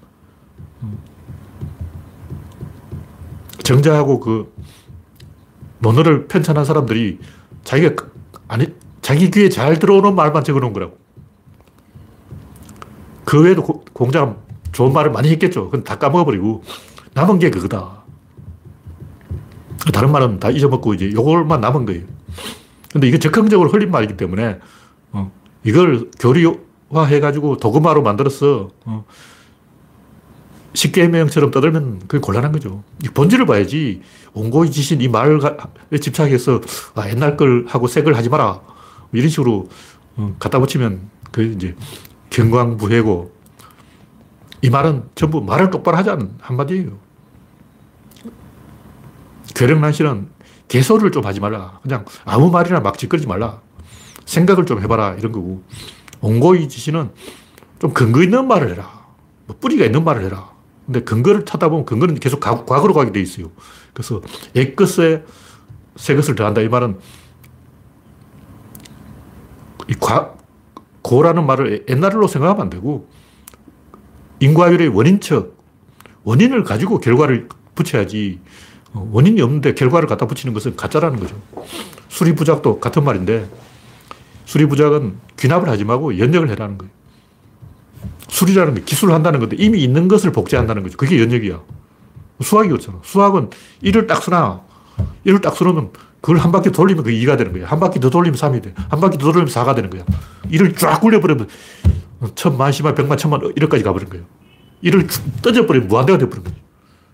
정자하고 3.62 4.20
그 4.20 4.53
논어를 5.79 6.27
편찬한 6.27 6.64
사람들이 6.64 7.18
자기가 7.64 7.94
그, 7.94 8.12
아니 8.48 8.66
자기 9.01 9.31
귀에 9.31 9.48
잘 9.48 9.79
들어오는 9.79 10.14
말만 10.14 10.44
적어놓은 10.44 10.72
거라고. 10.72 10.96
그 13.25 13.42
외에도 13.42 13.62
고, 13.62 13.85
공자가 13.92 14.37
좋은 14.72 14.92
말을 14.92 15.11
많이 15.11 15.31
했겠죠. 15.31 15.66
그건 15.66 15.85
다 15.85 15.98
까먹어버리고 15.98 16.62
남은 17.14 17.38
게 17.38 17.51
그거다. 17.51 18.03
다른 19.92 20.12
말은 20.12 20.38
다 20.38 20.51
잊어먹고 20.51 20.94
이제 20.94 21.12
요걸만 21.12 21.61
남은 21.61 21.87
거예요. 21.87 22.03
근데 22.92 23.09
이게 23.09 23.18
적극적으로 23.18 23.70
흘린 23.70 23.90
말이기 23.90 24.16
때문에 24.16 24.61
어, 25.12 25.33
이걸 25.64 26.11
교리화 26.18 27.05
해가지고 27.07 27.57
도금화로 27.57 28.03
만들어서 28.03 28.70
어, 28.85 29.05
십계명처럼 30.74 31.50
떠들면 31.50 32.00
그게 32.08 32.18
곤란한 32.18 32.52
거죠. 32.52 32.82
본질을 33.14 33.46
봐야지. 33.46 34.02
온고이 34.32 34.70
지신 34.70 35.00
이 35.00 35.08
말에 35.08 35.38
집착해서 36.00 36.61
아, 36.94 37.08
옛날 37.11 37.37
걸 37.37 37.64
하고 37.68 37.87
새 37.87 38.02
걸 38.02 38.14
하지 38.14 38.28
마라. 38.28 38.61
이런 39.12 39.28
식으로 39.28 39.68
어, 40.16 40.35
갖다 40.38 40.58
붙이면 40.58 41.11
그 41.30 41.42
이제 41.42 41.74
경광부회고 42.30 43.32
이 44.62 44.70
말은 44.70 45.04
전부 45.14 45.42
말을 45.42 45.70
똑바로 45.70 45.96
하자는 45.98 46.37
한마디예요. 46.40 46.96
괴력난실은 49.54 50.28
개소리를 50.68 51.11
좀 51.12 51.24
하지 51.26 51.40
말라. 51.40 51.78
그냥 51.82 52.04
아무 52.24 52.50
말이나 52.50 52.80
막 52.80 52.96
짓거리지 52.96 53.26
말라. 53.28 53.61
생각을 54.24 54.64
좀 54.66 54.80
해봐라. 54.82 55.16
이런 55.18 55.32
거고. 55.32 55.62
온고이 56.20 56.68
지신은 56.68 57.11
좀 57.80 57.92
근거 57.92 58.22
있는 58.22 58.46
말을 58.46 58.70
해라. 58.70 59.02
뭐 59.46 59.56
뿌리가 59.61 59.85
있는 59.85 60.04
말을 60.04 60.24
해라. 60.24 60.52
근데 60.87 61.01
근거를 61.01 61.45
찾다 61.45 61.68
보면 61.68 61.85
근거는 61.85 62.16
계속 62.16 62.40
과, 62.40 62.64
거로 62.64 62.92
가게 62.92 63.12
돼 63.12 63.21
있어요. 63.21 63.51
그래서 63.92 64.21
옛 64.57 64.75
것에 64.75 65.25
새 65.97 66.14
것을 66.14 66.35
더한다. 66.35 66.61
이 66.61 66.68
말은 66.68 66.99
이 69.88 69.95
과, 69.95 70.35
고라는 71.03 71.47
말을 71.47 71.87
옛날로 71.88 72.27
생각하면 72.27 72.62
안 72.62 72.71
되고 72.71 73.09
인과율의 74.40 74.88
원인척, 74.88 75.57
원인을 76.25 76.64
가지고 76.64 76.99
결과를 76.99 77.49
붙여야지 77.75 78.40
어, 78.92 79.09
원인이 79.12 79.40
없는데 79.40 79.75
결과를 79.75 80.09
갖다 80.09 80.27
붙이는 80.27 80.53
것은 80.53 80.77
가짜라는 80.77 81.18
거죠. 81.21 81.40
수리부작도 82.09 82.81
같은 82.81 83.05
말인데 83.05 83.49
수리부작은 84.45 85.18
귀납을 85.38 85.68
하지 85.68 85.85
말고 85.85 86.18
연역을 86.18 86.51
해라는 86.51 86.79
거예요. 86.79 86.92
수리라는 88.42 88.74
게 88.74 88.83
기술을 88.83 89.14
한다는 89.14 89.38
건데 89.38 89.57
이미 89.59 89.83
있는 89.83 90.09
것을 90.09 90.33
복제한다는 90.33 90.83
거죠. 90.83 90.96
그게 90.96 91.20
연역이야. 91.20 91.61
수학이 92.40 92.68
그렇잖아. 92.68 92.98
수학은 93.02 93.50
1을 93.85 94.09
딱 94.09 94.22
쓰나 94.22 94.62
1을 95.24 95.40
딱 95.40 95.57
쓰면 95.57 95.90
그걸 96.20 96.38
한 96.38 96.50
바퀴 96.50 96.70
돌리면 96.70 97.05
그게 97.05 97.16
2가 97.20 97.38
되는 97.38 97.52
거야. 97.52 97.66
한 97.66 97.78
바퀴 97.78 98.00
더 98.00 98.11
돌리면 98.11 98.37
3이 98.37 98.62
돼. 98.62 98.74
한 98.88 99.00
바퀴 99.00 99.16
더 99.16 99.26
돌리면 99.26 99.46
4가 99.46 99.76
되는 99.76 99.90
거야. 99.90 100.05
1을 100.50 100.76
쫙 100.76 101.00
굴려버리면 101.00 101.48
천만, 102.35 102.72
십만, 102.72 102.94
백만, 102.94 103.16
천만, 103.16 103.40
1억까지 103.40 103.85
가버린 103.85 104.09
거예요. 104.09 104.24
1을 104.85 105.09
떠져버리면 105.42 105.88
무한대가 105.88 106.18
돼버린 106.18 106.42
거죠. 106.42 106.57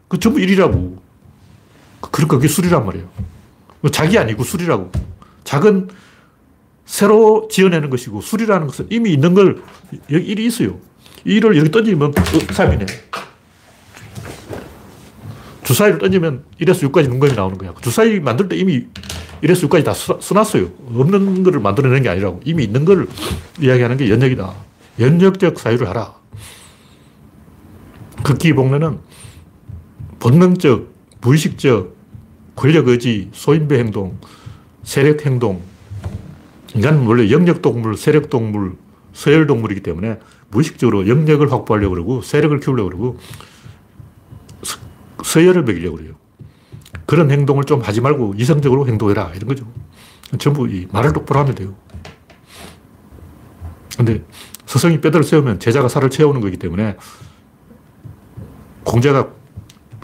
그 0.08 0.18
전부 0.18 0.38
1이라고. 0.40 0.98
그러니까 2.00 2.36
그게 2.36 2.48
술이란 2.48 2.86
말이에요. 2.86 3.06
자기 3.92 4.18
아니고 4.18 4.44
술이라고. 4.44 4.90
작은 5.44 5.88
새로 6.86 7.48
지어내는 7.50 7.90
것이고 7.90 8.22
술이라는 8.22 8.66
것은 8.66 8.86
이미 8.90 9.12
있는 9.12 9.34
걸 9.34 9.62
여기 10.10 10.34
1이 10.34 10.40
있어요. 10.40 10.87
1을 11.26 11.56
여기 11.56 11.70
던지면 11.70 12.12
3이네. 12.12 12.86
주사위를 15.64 15.98
던지면 15.98 16.44
1에서 16.60 16.90
6까지 16.90 17.08
눈금이 17.08 17.34
나오는 17.34 17.58
거야. 17.58 17.74
그 17.74 17.82
주사위 17.82 18.20
만들 18.20 18.48
때 18.48 18.56
이미 18.56 18.86
1에서 19.42 19.68
6까지 19.68 19.84
다 19.84 19.92
써놨어요. 19.92 20.70
없는 20.94 21.42
거를 21.42 21.60
만들어내는 21.60 22.02
게 22.02 22.08
아니라고. 22.08 22.40
이미 22.44 22.64
있는 22.64 22.84
걸 22.84 23.06
이야기하는 23.60 23.96
게 23.96 24.10
연역이다. 24.10 24.54
연역적 24.98 25.58
사유를 25.58 25.88
하라. 25.88 26.14
극기 28.22 28.52
복례는 28.54 28.98
본능적, 30.18 30.92
무의식적, 31.20 31.96
권력 32.56 32.88
의지, 32.88 33.28
소인배 33.32 33.78
행동, 33.78 34.18
세력 34.82 35.24
행동. 35.24 35.62
인간은 36.74 37.06
원래 37.06 37.30
영역 37.30 37.62
동물, 37.62 37.96
세력 37.96 38.28
동물, 38.28 38.76
서열 39.12 39.46
동물이기 39.46 39.82
때문에 39.82 40.18
무의식적으로 40.50 41.08
영역을 41.08 41.52
확보하려고 41.52 41.94
그러고 41.94 42.22
세력을 42.22 42.58
키우려고 42.60 42.88
그러고 42.88 43.18
서열을 45.24 45.64
매기려고 45.64 45.96
그래요. 45.96 46.14
그런 47.06 47.30
행동을 47.30 47.64
좀 47.64 47.80
하지 47.80 48.00
말고 48.00 48.34
이성적으로 48.36 48.86
행동해라. 48.86 49.32
이런 49.34 49.48
거죠. 49.48 49.66
전부 50.38 50.68
이 50.68 50.86
말을 50.92 51.12
똑바로 51.12 51.40
하면 51.40 51.54
돼요. 51.54 51.74
근데 53.96 54.22
스승이 54.66 55.00
뼈대를 55.00 55.24
세우면 55.24 55.58
제자가 55.58 55.88
살을 55.88 56.10
채우는 56.10 56.40
거기 56.40 56.56
때문에 56.56 56.96
공자가 58.84 59.28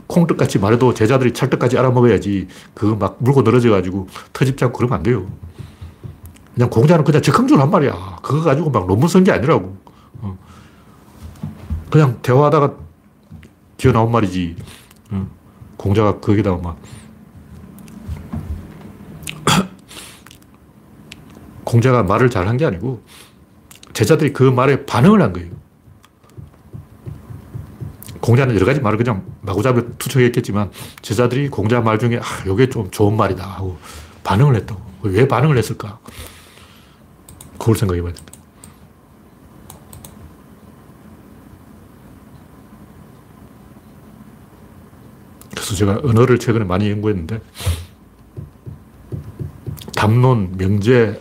콩떡같이 0.07 0.59
말해도 0.59 0.95
제자들이 0.95 1.33
찰떡같이 1.33 1.79
알아먹어야지 1.79 2.49
그거 2.75 2.97
막 2.97 3.17
물고 3.21 3.43
늘어져가지고 3.43 4.09
터집지 4.33 4.65
않고 4.65 4.77
그러면 4.77 4.99
안 4.99 5.03
돼요. 5.03 5.27
그냥 6.55 6.71
공자는 6.71 7.05
그냥 7.05 7.23
적흥적으로 7.23 7.63
한 7.63 7.71
말이야. 7.71 8.19
그거 8.23 8.43
가지고 8.43 8.71
막 8.71 8.87
논문 8.87 9.09
쓴 9.09 9.25
게 9.25 9.33
아니라고. 9.33 9.77
어. 11.95 11.97
그냥 11.97 12.19
대화하다가 12.23 12.75
튀어나온 13.77 14.11
말이지. 14.11 14.57
공자가 15.77 16.19
거기다가 16.19 16.57
막 16.57 16.77
공자가 21.65 22.03
말을 22.03 22.31
잘 22.31 22.47
한 22.49 22.57
게 22.57 22.65
아니고 22.67 23.03
제자들이 23.93 24.33
그 24.33 24.43
말에 24.43 24.85
반응을 24.87 25.23
한 25.23 25.33
거예요. 25.33 25.53
공자는 28.21 28.55
여러 28.57 28.67
가지 28.67 28.81
말을 28.81 28.99
그냥 28.99 29.25
마구잡이 29.43 29.83
투척했겠지만 29.99 30.71
제자들이 31.03 31.49
공자 31.49 31.81
말 31.81 31.99
중에 31.99 32.19
아, 32.19 32.47
요게 32.47 32.71
좀 32.71 32.91
좋은 32.91 33.17
말이다 33.17 33.45
하고 33.47 33.77
반응을 34.25 34.57
했다고. 34.57 34.81
왜 35.03 35.29
반응을 35.29 35.59
했을까? 35.59 35.99
그걸 37.59 37.77
생각해 37.77 38.03
봐야 38.03 38.13
된다. 38.13 38.33
그래서 45.65 45.77
제가 45.77 46.01
언어를 46.05 46.39
최근에 46.39 46.67
많이 46.67 46.91
연구했는데 46.91 47.41
담론, 49.97 50.55
명제, 50.59 51.19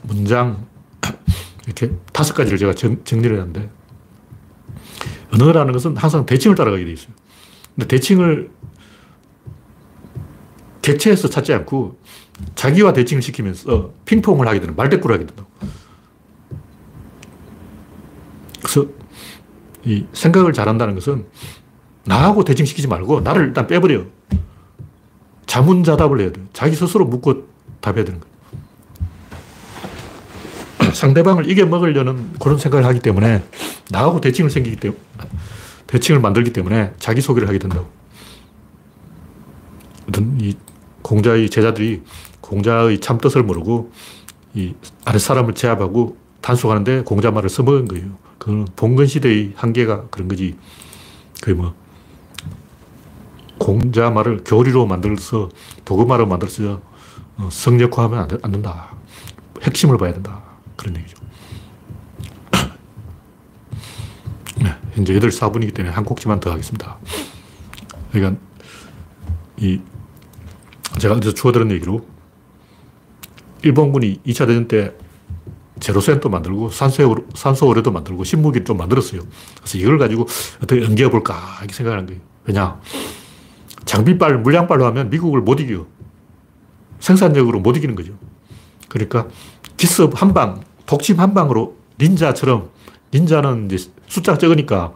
문장 0.00 0.66
이렇게 1.66 1.92
다섯 2.10 2.32
가지를 2.32 2.56
제가 2.56 2.74
정, 2.74 3.04
정리를 3.04 3.36
했는데 3.36 3.68
언어라는 5.34 5.74
것은 5.74 5.94
항상 5.98 6.24
대칭을 6.24 6.56
따라가게 6.56 6.86
돼 6.86 6.92
있어요. 6.92 7.12
근데 7.74 7.86
대칭을 7.88 8.50
객체에서 10.80 11.28
찾지 11.28 11.52
않고 11.52 11.98
자기와 12.54 12.94
대칭을 12.94 13.20
시키면서 13.20 13.92
핑퐁을 14.06 14.48
하게 14.48 14.60
되는 14.60 14.74
말대꾸를 14.74 15.16
하게 15.16 15.26
된다고. 15.26 15.50
그래서 18.62 18.86
이 19.84 20.06
생각을 20.14 20.54
잘한다는 20.54 20.94
것은 20.94 21.26
나하고 22.06 22.44
대칭시키지 22.44 22.88
말고 22.88 23.20
나를 23.20 23.48
일단 23.48 23.66
빼버려. 23.66 24.04
자문자답을 25.46 26.20
해야 26.20 26.32
돼. 26.32 26.40
자기 26.52 26.74
스스로 26.74 27.04
묻고 27.04 27.48
답해야 27.80 28.04
되는 28.04 28.20
거야. 28.20 28.30
상대방을 30.94 31.50
이겨먹으려는 31.50 32.34
그런 32.40 32.58
생각을 32.58 32.86
하기 32.86 33.00
때문에 33.00 33.42
나하고 33.90 34.20
대칭을 34.20 34.50
생기기 34.50 34.76
때문에 34.76 35.00
대칭을 35.86 36.20
만들기 36.20 36.52
때문에 36.52 36.92
자기 36.98 37.20
소개를 37.20 37.48
하게 37.48 37.58
된다고. 37.58 37.88
이 40.40 40.56
공자의 41.02 41.50
제자들이 41.50 42.02
공자의 42.40 43.00
참뜻을 43.00 43.42
모르고 43.42 43.90
이 44.54 44.74
아래 45.04 45.18
사람을 45.18 45.54
제압하고 45.54 46.16
단속하는데 46.40 47.02
공자 47.02 47.30
말을 47.30 47.48
써먹은 47.48 47.88
거예요. 47.88 48.06
그건 48.38 48.66
봉건 48.76 49.06
시대의 49.06 49.52
한계가 49.56 50.06
그런 50.10 50.28
거지. 50.28 50.56
그게 51.40 51.54
뭐 51.54 51.74
공자 53.66 54.10
말을 54.10 54.44
교리로 54.44 54.86
만들어서 54.86 55.48
도구말로 55.84 56.24
만들어서 56.24 56.80
어, 57.36 57.48
성역화하면 57.50 58.38
안 58.40 58.52
된다. 58.52 58.94
핵심을 59.60 59.98
봐야 59.98 60.12
된다. 60.12 60.40
그런 60.76 60.96
얘기죠. 60.96 61.16
네, 64.62 64.72
현재 64.92 65.12
8시 65.14 65.40
4분이기 65.40 65.74
때문에 65.74 65.92
한 65.92 66.04
곡지만 66.04 66.38
더 66.38 66.52
하겠습니다. 66.52 66.96
그러니까 68.12 68.40
이 69.56 69.80
제가 71.00 71.16
어디서 71.16 71.34
주워들은 71.34 71.72
얘기로 71.72 72.06
일본군이 73.64 74.20
2차 74.24 74.46
대전 74.46 74.68
때 74.68 74.94
제로센도 75.80 76.28
만들고 76.28 76.70
산소, 76.70 77.16
산소 77.34 77.66
오래도 77.66 77.90
만들고 77.90 78.22
신무기를 78.22 78.64
좀 78.64 78.76
만들었어요. 78.76 79.22
그래서 79.56 79.78
이걸 79.78 79.98
가지고 79.98 80.28
어떻게 80.62 80.84
연계해볼까 80.84 81.56
이렇게 81.58 81.74
생각하는 81.74 82.06
거예요. 82.06 82.20
왜냐 82.44 82.80
장비빨, 83.86 84.38
물량빨로 84.38 84.84
하면 84.84 85.08
미국을 85.08 85.40
못 85.40 85.60
이겨. 85.60 85.86
생산력으로 87.00 87.60
못 87.60 87.76
이기는 87.76 87.94
거죠. 87.94 88.12
그러니까 88.88 89.28
기습 89.76 90.20
한 90.20 90.34
방, 90.34 90.60
독침 90.84 91.20
한 91.20 91.32
방으로 91.32 91.76
닌자처럼 91.98 92.70
닌자는 93.14 93.70
이제 93.70 93.90
숫자가 94.08 94.38
적으니까 94.38 94.92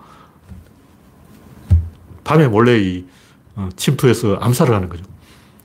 밤에 2.25 2.49
몰래 2.49 2.79
이 2.79 3.07
어, 3.57 3.69
침투해서 3.77 4.37
암살을 4.37 4.75
하는 4.75 4.89
거죠. 4.89 5.05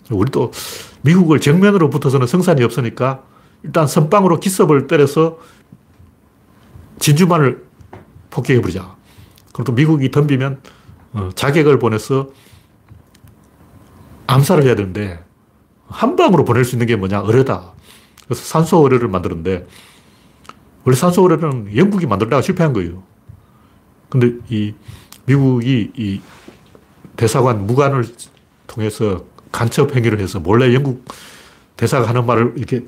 우리도 0.10 0.52
미국을 1.02 1.40
정면으로 1.40 1.90
붙어서는 1.90 2.28
성산이 2.28 2.64
없으니까 2.64 3.24
일단 3.64 3.88
선빵으로 3.88 4.40
기습을 4.40 4.88
때려서 4.88 5.40
진주만을 7.00 7.66
폭격해버리자. 8.30 8.96
그리고 9.54 9.64
또 9.64 9.72
미국이 9.72 10.12
덤비면 10.12 10.62
어, 11.14 11.30
자객을 11.34 11.80
보내서 11.80 12.30
암살을 14.28 14.64
해야 14.64 14.76
되는데 14.76 15.24
한 15.88 16.16
방으로 16.16 16.46
보낼 16.46 16.66
수 16.66 16.76
있는 16.76 16.88
게 16.88 16.96
뭐냐? 16.96 17.22
어뢰다. 17.22 17.74
그래서 18.26 18.44
산소 18.44 18.82
어뢰를 18.82 19.08
만드는데 19.08 19.68
원래 20.84 20.96
산소 20.96 21.24
어뢰는 21.24 21.76
영국이 21.76 22.06
만들다가 22.06 22.42
실패한 22.42 22.74
거예요. 22.74 23.04
근데 24.10 24.34
이 24.50 24.74
미국이 25.26 25.92
이 25.96 26.22
대사관 27.16 27.66
무관을 27.66 28.06
통해서 28.68 29.26
간첩 29.52 29.96
행위를 29.96 30.20
해서 30.20 30.40
몰래 30.40 30.74
영국 30.74 31.06
대사가 31.78 32.08
하는 32.08 32.26
말을 32.26 32.54
이렇게 32.58 32.86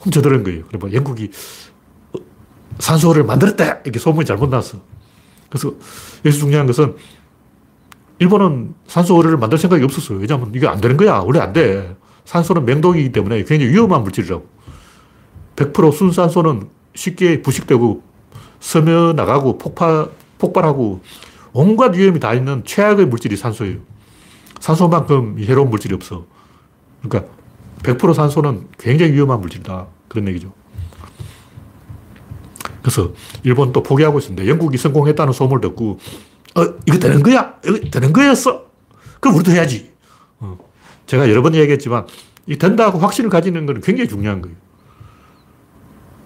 훔쳐들은 0.00 0.44
거예요. 0.44 0.64
그러면 0.68 0.92
영국이 0.92 1.30
산소를 2.78 3.24
만들었다! 3.24 3.80
이렇게 3.84 3.98
소문이 3.98 4.24
잘못 4.26 4.48
났어. 4.50 4.78
그래서 5.48 5.74
여기서 6.24 6.38
중요한 6.38 6.66
것은 6.66 6.96
일본은 8.18 8.74
산소 8.86 9.16
오래를 9.16 9.36
만들 9.36 9.58
생각이 9.58 9.84
없었어요. 9.84 10.18
왜냐하면 10.18 10.50
이게 10.54 10.66
안 10.66 10.80
되는 10.80 10.96
거야. 10.96 11.18
원래 11.18 11.38
안 11.40 11.52
돼. 11.52 11.96
산소는 12.24 12.64
맹독이기 12.64 13.12
때문에 13.12 13.44
굉장히 13.44 13.72
위험한 13.72 14.02
물질이라고. 14.02 14.44
100% 15.56 15.92
순산소는 15.92 16.68
쉽게 16.94 17.42
부식되고 17.42 18.02
스며 18.60 19.12
나가고 19.12 19.58
폭파, 19.58 20.08
폭발하고 20.38 21.00
온갖 21.52 21.94
위험이 21.94 22.20
다 22.20 22.34
있는 22.34 22.62
최악의 22.64 23.06
물질이 23.06 23.36
산소예요. 23.36 23.78
산소만큼 24.60 25.38
해로운 25.40 25.70
물질이 25.70 25.94
없어. 25.94 26.26
그러니까 27.02 27.32
100% 27.82 28.14
산소는 28.14 28.68
굉장히 28.78 29.12
위험한 29.12 29.40
물질이다. 29.40 29.86
그런 30.08 30.28
얘기죠. 30.28 30.52
그래서 32.82 33.12
일본 33.42 33.72
또 33.72 33.82
포기하고 33.82 34.18
있습니다. 34.18 34.46
영국이 34.46 34.76
성공했다는 34.76 35.32
소문을 35.32 35.60
듣고 35.60 35.98
어, 36.58 36.74
이거 36.86 36.98
되는 36.98 37.22
거야? 37.22 37.54
이거 37.64 37.78
되는 37.90 38.12
거였어? 38.12 38.66
그럼 39.20 39.36
우리도 39.36 39.52
해야지. 39.52 39.92
어. 40.40 40.58
제가 41.06 41.30
여러 41.30 41.42
번 41.42 41.54
얘기했지만, 41.54 42.06
이 42.46 42.56
된다고 42.56 42.98
확신을 42.98 43.30
가지는 43.30 43.64
건 43.66 43.80
굉장히 43.80 44.08
중요한 44.08 44.42
거예요. 44.42 44.56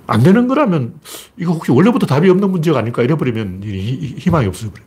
안 0.06 0.22
되는 0.22 0.48
거라면, 0.48 1.00
이거 1.36 1.52
혹시 1.52 1.70
원래부터 1.70 2.06
답이 2.06 2.28
없는 2.30 2.50
문제가 2.50 2.78
아닐까 2.78 3.02
이래버리면 3.02 3.62
희망이 3.64 4.46
없어버려요. 4.46 4.86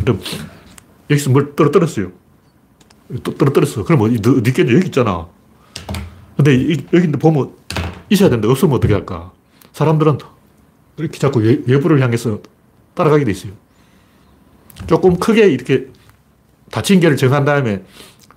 그럼, 0.00 0.20
여기서 1.10 1.30
뭘 1.30 1.56
떨어뜨렸어요. 1.56 2.12
또 3.22 3.34
떨어뜨렸어. 3.34 3.84
그럼 3.84 4.02
어디, 4.02 4.16
어디 4.16 4.50
있겠냐? 4.50 4.72
여기 4.74 4.86
있잖아. 4.86 5.28
근데 6.36 6.70
여기 6.92 7.12
보면 7.12 7.52
있어야 8.08 8.28
되는데 8.28 8.48
없으면 8.48 8.76
어떻게 8.76 8.92
할까? 8.94 9.32
사람들은 9.72 10.18
이렇게 10.96 11.18
자꾸 11.18 11.40
외부를 11.40 12.00
향해서 12.00 12.40
따라가게 12.94 13.24
돼 13.24 13.32
있어요. 13.32 13.52
조금 14.86 15.18
크게 15.18 15.46
이렇게 15.48 15.88
닫힌 16.70 17.00
개를 17.00 17.16
정한 17.16 17.44
다음에 17.44 17.84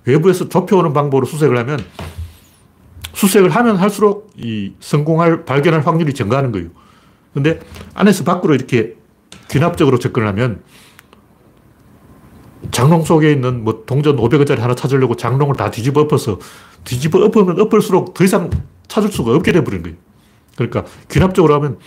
외부에서 0.04 0.48
좁혀오는 0.48 0.92
방법으로 0.92 1.26
수색을 1.26 1.56
하면 1.58 1.84
수색을 3.12 3.50
하면 3.50 3.76
할수록 3.76 4.30
이 4.36 4.72
성공할, 4.80 5.44
발견할 5.44 5.86
확률이 5.86 6.14
증가하는 6.14 6.52
거예요. 6.52 6.68
근데 7.34 7.58
안에서 7.94 8.24
밖으로 8.24 8.54
이렇게 8.54 8.94
귀납적으로 9.50 9.98
접근을 9.98 10.28
하면 10.28 10.62
장롱 12.70 13.04
속에 13.04 13.32
있는 13.32 13.64
뭐 13.64 13.84
동전 13.86 14.16
500원짜리 14.16 14.58
하나 14.58 14.74
찾으려고 14.74 15.16
장롱을 15.16 15.56
다 15.56 15.70
뒤집어 15.70 16.02
엎어서 16.02 16.38
뒤집어 16.84 17.24
엎으면 17.24 17.60
엎을수록 17.60 18.14
더 18.14 18.24
이상 18.24 18.50
찾을 18.88 19.10
수가 19.10 19.34
없게 19.34 19.52
돼버린 19.52 19.82
거예요. 19.82 19.96
그러니까 20.56 20.84
귀납적으로 21.10 21.54
하면 21.54 21.78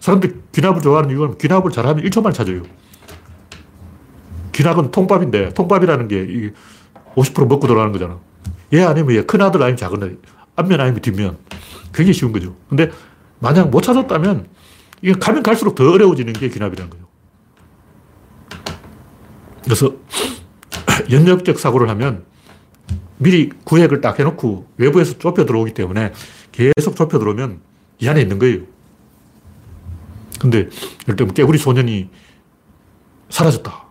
사람들이 0.00 0.34
귀납을 0.52 0.80
좋아하는 0.82 1.10
이유는 1.10 1.38
귀납을 1.38 1.70
잘하면 1.70 2.04
1초만 2.04 2.32
찾아요. 2.32 2.62
귀납은 4.60 4.90
통밥인데 4.90 5.54
통밥이라는 5.54 6.08
게 6.08 6.52
50% 7.14 7.48
먹고 7.48 7.66
돌아가는 7.66 7.92
거잖아. 7.92 8.20
얘 8.74 8.82
아니면 8.82 9.16
얘 9.16 9.22
큰아들 9.22 9.62
아니면 9.62 9.76
작은아들. 9.78 10.18
앞면 10.54 10.80
아니면 10.80 11.00
뒷면. 11.00 11.38
그게 11.90 12.12
쉬운 12.12 12.30
거죠. 12.30 12.54
근데 12.68 12.90
만약 13.38 13.70
못 13.70 13.80
찾았다면 13.80 14.48
이게 15.00 15.14
가면 15.14 15.42
갈수록 15.42 15.74
더 15.74 15.90
어려워지는 15.90 16.34
게 16.34 16.50
귀납이라는 16.50 16.90
거예요. 16.90 17.06
그래서 19.64 19.94
연역적 21.10 21.58
사고를 21.58 21.88
하면 21.88 22.24
미리 23.16 23.48
구획을 23.64 24.02
딱 24.02 24.18
해놓고 24.18 24.66
외부에서 24.76 25.18
좁혀 25.18 25.46
들어오기 25.46 25.72
때문에 25.72 26.12
계속 26.52 26.96
좁혀 26.96 27.18
들어오면 27.18 27.60
이 28.00 28.08
안에 28.08 28.20
있는 28.20 28.38
거예요. 28.38 28.60
근데 30.38 30.68
예를 31.04 31.16
들면 31.16 31.34
깨구리 31.34 31.58
소년이 31.58 32.10
사라졌다. 33.30 33.89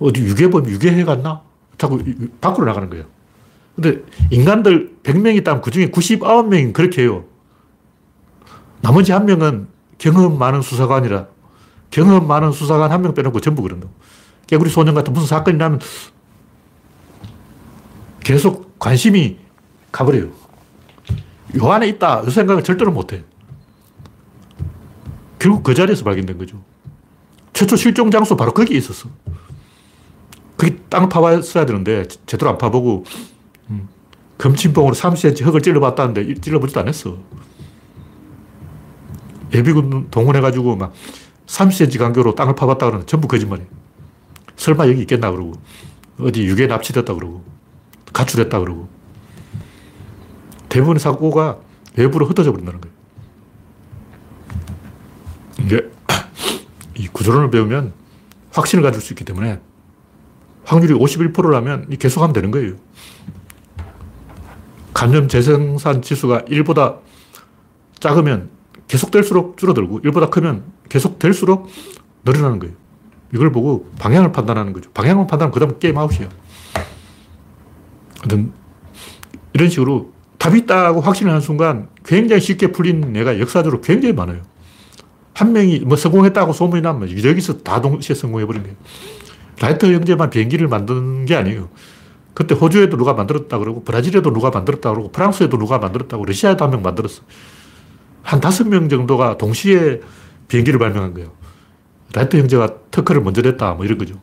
어디 0.00 0.20
유괴범 0.22 0.66
유괴해 0.68 1.04
갔나? 1.04 1.42
자꾸 1.76 2.02
밖으로 2.40 2.66
나가는 2.66 2.88
거예요. 2.90 3.04
근데 3.74 4.02
인간들 4.30 4.96
100명 5.02 5.36
있다면 5.36 5.62
그 5.62 5.70
중에 5.70 5.90
99명이 5.90 6.72
그렇게 6.72 7.02
해요. 7.02 7.24
나머지 8.80 9.12
한 9.12 9.26
명은 9.26 9.68
경험 9.98 10.38
많은 10.38 10.62
수사관이라 10.62 11.26
경험 11.90 12.26
많은 12.26 12.52
수사관 12.52 12.90
한 12.92 13.02
명 13.02 13.14
빼놓고 13.14 13.40
전부 13.40 13.62
그런다. 13.62 13.88
깨구리 14.46 14.70
소년 14.70 14.94
같은 14.94 15.12
무슨 15.12 15.26
사건이 15.28 15.56
나면 15.58 15.80
계속 18.20 18.78
관심이 18.78 19.38
가버려요. 19.92 20.30
요 21.56 21.72
안에 21.72 21.88
있다. 21.88 22.22
이 22.26 22.30
생각을 22.30 22.62
절대로 22.62 22.90
못 22.92 23.12
해. 23.12 23.22
결국 25.38 25.62
그 25.62 25.74
자리에서 25.74 26.04
발견된 26.04 26.36
거죠. 26.38 26.60
최초 27.52 27.76
실종 27.76 28.10
장소 28.10 28.36
바로 28.36 28.52
거기에 28.52 28.76
있었어. 28.76 29.08
거기 30.88 30.90
땅 30.90 31.08
파봤어야 31.08 31.66
되는데 31.66 32.06
제대로 32.26 32.50
안 32.50 32.58
파보고 32.58 33.04
음, 33.70 33.88
금침봉으로 34.38 34.94
30cm 34.94 35.44
흙을 35.44 35.60
찔러봤다는데 35.60 36.34
찔러보지도 36.40 36.80
않았어. 36.80 37.18
예비군 39.54 40.08
동원해가지고 40.10 40.76
막 40.76 40.92
30cm 41.46 41.98
간격으로 41.98 42.34
땅을 42.34 42.54
파봤다 42.54 42.86
그러는 42.86 43.06
전부 43.06 43.28
거짓말이에요. 43.28 43.68
설마 44.56 44.88
여기 44.88 45.00
있겠나 45.02 45.30
그러고 45.30 45.52
어디 46.18 46.44
유괴 46.44 46.66
납치됐다 46.66 47.14
그러고 47.14 47.44
가출했다 48.12 48.58
그러고 48.58 48.88
대부분의 50.68 51.00
사고가 51.00 51.58
외부로 51.96 52.26
흩어져 52.26 52.50
버린다는 52.52 52.80
거예요. 52.80 52.96
이게 55.60 55.90
이 56.96 57.08
구조론을 57.08 57.50
배우면 57.50 57.92
확신을 58.52 58.82
가질 58.82 59.00
수 59.00 59.12
있기 59.12 59.24
때문에 59.24 59.60
확률이 60.68 60.92
51%라면 60.94 61.88
계속하면 61.98 62.34
되는 62.34 62.50
거예요. 62.50 62.74
감염 64.92 65.26
재생산 65.26 66.02
지수가 66.02 66.42
1보다 66.42 66.98
작으면 67.98 68.50
계속될수록 68.86 69.56
줄어들고 69.56 70.02
1보다 70.02 70.30
크면 70.30 70.64
계속될수록 70.88 71.68
늘어나는 72.24 72.58
거예요. 72.58 72.74
이걸 73.32 73.50
보고 73.50 73.90
방향을 73.98 74.32
판단하는 74.32 74.72
거죠. 74.74 74.90
방향을 74.92 75.26
판단하면 75.26 75.52
그 75.52 75.60
다음 75.60 75.78
게임 75.78 75.96
아웃이에요. 75.96 76.28
이런 79.54 79.70
식으로 79.70 80.12
답이 80.38 80.58
있다고 80.60 81.00
확신을 81.00 81.30
하는 81.30 81.40
순간 81.40 81.88
굉장히 82.04 82.42
쉽게 82.42 82.72
풀린 82.72 83.16
예가 83.16 83.40
역사적으로 83.40 83.80
굉장히 83.80 84.14
많아요. 84.14 84.42
한 85.34 85.52
명이 85.52 85.80
뭐 85.80 85.96
성공했다고 85.96 86.52
소문이 86.52 86.82
나면 86.82 87.10
여기서 87.24 87.58
다 87.58 87.80
동시에 87.80 88.14
성공해버린 88.14 88.62
거예요. 88.62 88.76
라이터 89.60 89.86
형제만 89.88 90.30
비행기를 90.30 90.68
만든 90.68 91.24
게 91.24 91.34
아니에요. 91.36 91.68
그때 92.34 92.54
호주에도 92.54 92.96
누가 92.96 93.14
만들었다 93.14 93.58
그러고, 93.58 93.82
브라질에도 93.82 94.32
누가 94.32 94.50
만들었다 94.50 94.90
그러고, 94.90 95.10
프랑스에도 95.10 95.58
누가 95.58 95.78
만들었다고, 95.78 96.24
러시아에도 96.24 96.64
한 96.64 96.70
명 96.70 96.82
만들었어. 96.82 97.22
한 98.22 98.40
다섯 98.40 98.68
명 98.68 98.88
정도가 98.88 99.38
동시에 99.38 100.00
비행기를 100.46 100.78
발명한 100.78 101.14
거예요. 101.14 101.32
라이터 102.12 102.38
형제가 102.38 102.74
특허를 102.90 103.20
먼저 103.22 103.42
냈다, 103.42 103.72
뭐 103.74 103.84
이런 103.84 103.98
거죠. 103.98 104.14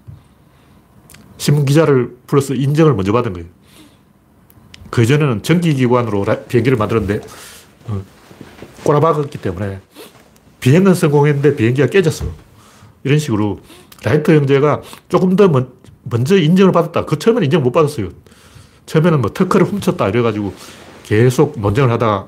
신문 1.38 1.66
기자를 1.66 2.16
불러서 2.28 2.54
인정을 2.54 2.94
먼저 2.94 3.12
받은 3.12 3.34
거예요. 3.34 3.48
그 4.90 5.04
이전에는 5.04 5.44
전기 5.44 5.74
기관으로 5.74 6.24
비행기를 6.48 6.78
만들었는데, 6.78 7.22
어, 7.88 8.02
꼬라박았기 8.84 9.40
때문에 9.40 9.82
비행은 10.62 10.94
성공했는데 10.94 11.56
비행기가 11.56 11.88
깨졌어. 11.88 12.26
이런 13.04 13.20
식으로 13.20 13.60
라이터 14.06 14.34
형제가 14.34 14.82
조금 15.10 15.36
더 15.36 15.47
먼, 15.47 15.70
먼저 16.03 16.38
인정을 16.38 16.72
받았다. 16.72 17.06
그 17.06 17.18
처음에는 17.18 17.45
인정 17.45 17.64
못 17.64 17.72
받았어요. 17.72 18.10
처음에는 18.86 19.22
뭐 19.22 19.34
특허를 19.34 19.66
훔쳤다 19.66 20.08
이래가지고 20.10 20.53
계속 21.03 21.60
논쟁을 21.60 21.91
하다가 21.91 22.28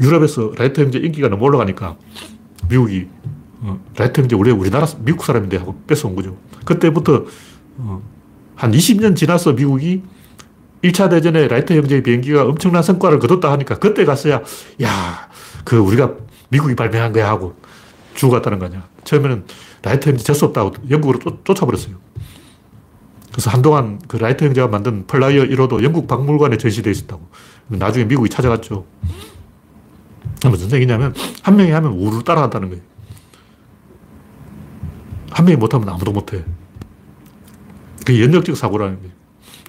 유럽에서 0.00 0.52
라이터 0.56 0.82
형제 0.82 0.98
인기가 0.98 1.28
너무 1.28 1.44
올라가니까 1.44 1.96
미국이 2.68 3.06
어, 3.60 3.78
라이터 3.96 4.22
형제 4.22 4.34
원래 4.34 4.50
우리나라 4.50 4.86
미국 5.00 5.24
사람인데 5.24 5.58
하고 5.58 5.78
뺏어온 5.86 6.16
거죠. 6.16 6.36
그때부터 6.64 7.26
어, 7.78 8.02
한 8.54 8.72
20년 8.72 9.14
지나서 9.14 9.52
미국이 9.52 10.02
1차 10.82 11.10
대전에 11.10 11.48
라이터 11.48 11.74
형제의 11.74 12.02
비행기가 12.02 12.44
엄청난 12.44 12.82
성과를 12.82 13.18
거뒀다 13.18 13.52
하니까 13.52 13.78
그때 13.78 14.06
가서야 14.06 14.42
야, 14.82 15.28
그 15.64 15.76
우리가 15.76 16.14
미국이 16.48 16.74
발명한 16.74 17.12
거야 17.12 17.28
하고 17.28 17.54
주워갔다는 18.16 18.58
거 18.58 18.66
아니야. 18.66 18.88
처음에는 19.04 19.44
라이터 19.82 20.10
형제 20.10 20.24
재수 20.24 20.46
없다고 20.46 20.74
영국으로 20.90 21.18
쫓, 21.20 21.44
쫓아버렸어요. 21.44 21.96
그래서 23.30 23.50
한동안 23.50 24.00
그 24.08 24.16
라이트 24.16 24.46
형제가 24.46 24.68
만든 24.68 25.06
플라이어 25.06 25.44
1호도 25.44 25.82
영국 25.82 26.08
박물관에 26.08 26.56
전시되어 26.56 26.90
있었다고. 26.90 27.28
나중에 27.68 28.06
미국이 28.06 28.30
찾아갔죠. 28.30 28.86
무슨 30.44 30.72
얘기냐면, 30.72 31.14
한 31.42 31.56
명이 31.56 31.70
하면 31.70 31.92
우르르 31.92 32.22
따라간다는 32.22 32.70
거예요. 32.70 32.82
한 35.30 35.44
명이 35.44 35.56
못하면 35.56 35.88
아무도 35.88 36.12
못해. 36.12 36.44
그게 38.06 38.22
연역적 38.22 38.56
사고라는 38.56 38.96
거예요. 38.98 39.12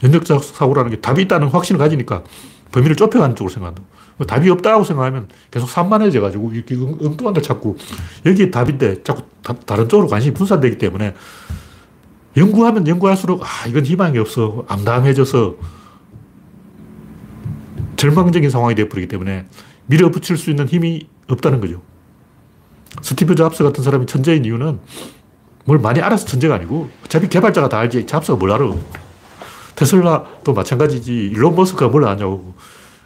연역적 0.04 0.44
사고라는 0.44 0.92
게 0.92 1.02
답이 1.02 1.24
있다는 1.24 1.48
확신을 1.48 1.80
가지니까 1.80 2.24
범위를 2.72 2.96
좁혀가는 2.96 3.36
쪽으로 3.36 3.52
생각한다. 3.52 3.82
뭐 4.18 4.26
답이 4.26 4.50
없다고 4.50 4.84
생각하면 4.84 5.28
계속 5.52 5.70
산만해져 5.70 6.22
가지고 6.22 6.52
이렇게 6.52 6.76
엉뚱한 6.76 7.34
걸 7.34 7.44
찾고 7.44 7.78
여기에 8.26 8.52
답인데 8.52 9.04
자꾸 9.04 9.24
다, 9.44 9.76
른 9.76 9.88
쪽으로 9.88 10.08
관심이 10.08 10.34
분산되기 10.34 10.78
때문에 10.78 11.14
연구하면 12.36 12.88
연구할수록 12.88 13.44
아, 13.44 13.68
이건 13.68 13.86
희망이 13.86 14.18
없어. 14.18 14.66
암담해져서 14.68 15.56
절망적인 17.96 18.50
상황이 18.50 18.76
되어버리기 18.76 19.08
때문에 19.08 19.46
밀어붙일 19.88 20.38
수 20.38 20.50
있는 20.50 20.68
힘이 20.68 21.08
없다는 21.28 21.62
거죠. 21.62 21.82
스티브 23.02 23.36
잡스 23.36 23.64
같은 23.64 23.84
사람이 23.84 24.06
천재인 24.06 24.46
이유는 24.46 24.80
뭘 25.66 25.80
많이 25.80 26.00
알아서 26.02 26.26
천재가 26.26 26.56
아니고 26.56 26.90
어차피 27.06 27.28
개발자가 27.28 27.70
다 27.70 27.80
알지 27.80 28.06
잡스가 28.06 28.38
뭘 28.38 28.52
알아. 28.52 28.72
테슬라도 29.76 30.54
마찬가지지 30.54 31.14
일론 31.14 31.56
머스크가 31.56 31.90
뭘 31.90 32.06
아냐고. 32.06 32.56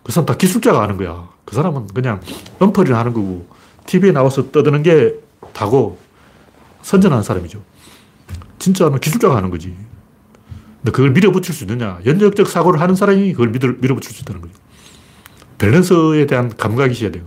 그 0.04 0.12
사람 0.12 0.26
다 0.26 0.36
기술자가 0.36 0.82
하는 0.82 0.97
거야. 0.97 1.30
그 1.45 1.56
사람은 1.56 1.88
그냥 1.88 2.22
엉터리를 2.60 2.95
하는 2.95 3.14
거고, 3.14 3.47
TV에 3.86 4.12
나와서 4.12 4.52
떠드는 4.52 4.84
게 4.84 5.16
다고, 5.54 5.99
선전하는 6.82 7.24
사람이죠. 7.24 7.62
진짜는 8.60 8.99
기술자가 8.99 9.36
하는 9.36 9.49
거지. 9.49 9.76
근데 10.82 10.91
그걸 10.91 11.12
밀어붙일 11.12 11.54
수 11.54 11.64
있느냐. 11.64 11.99
연역적 12.06 12.47
사고를 12.47 12.82
하는 12.82 12.95
사람이 12.95 13.32
그걸 13.34 13.49
밀어, 13.49 13.74
밀어붙일 13.80 14.14
수 14.14 14.22
있다는 14.22 14.41
거죠. 14.41 14.54
밸런스에 15.60 16.26
대한 16.26 16.56
감각이 16.56 16.93
있어야 16.93 17.12
돼요. 17.12 17.24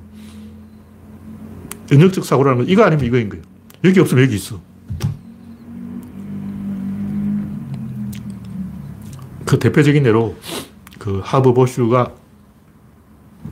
연역적 1.93 2.25
사고라는 2.25 2.59
건 2.59 2.68
이거 2.68 2.83
아니면 2.83 3.05
이거인 3.05 3.29
거예요. 3.29 3.45
여기 3.85 4.01
없으면 4.01 4.25
여기 4.25 4.35
있어. 4.35 4.61
그 9.45 9.59
대표적인 9.59 10.05
예로 10.05 10.37
그 10.99 11.20
하버 11.22 11.53
보슈가 11.53 12.12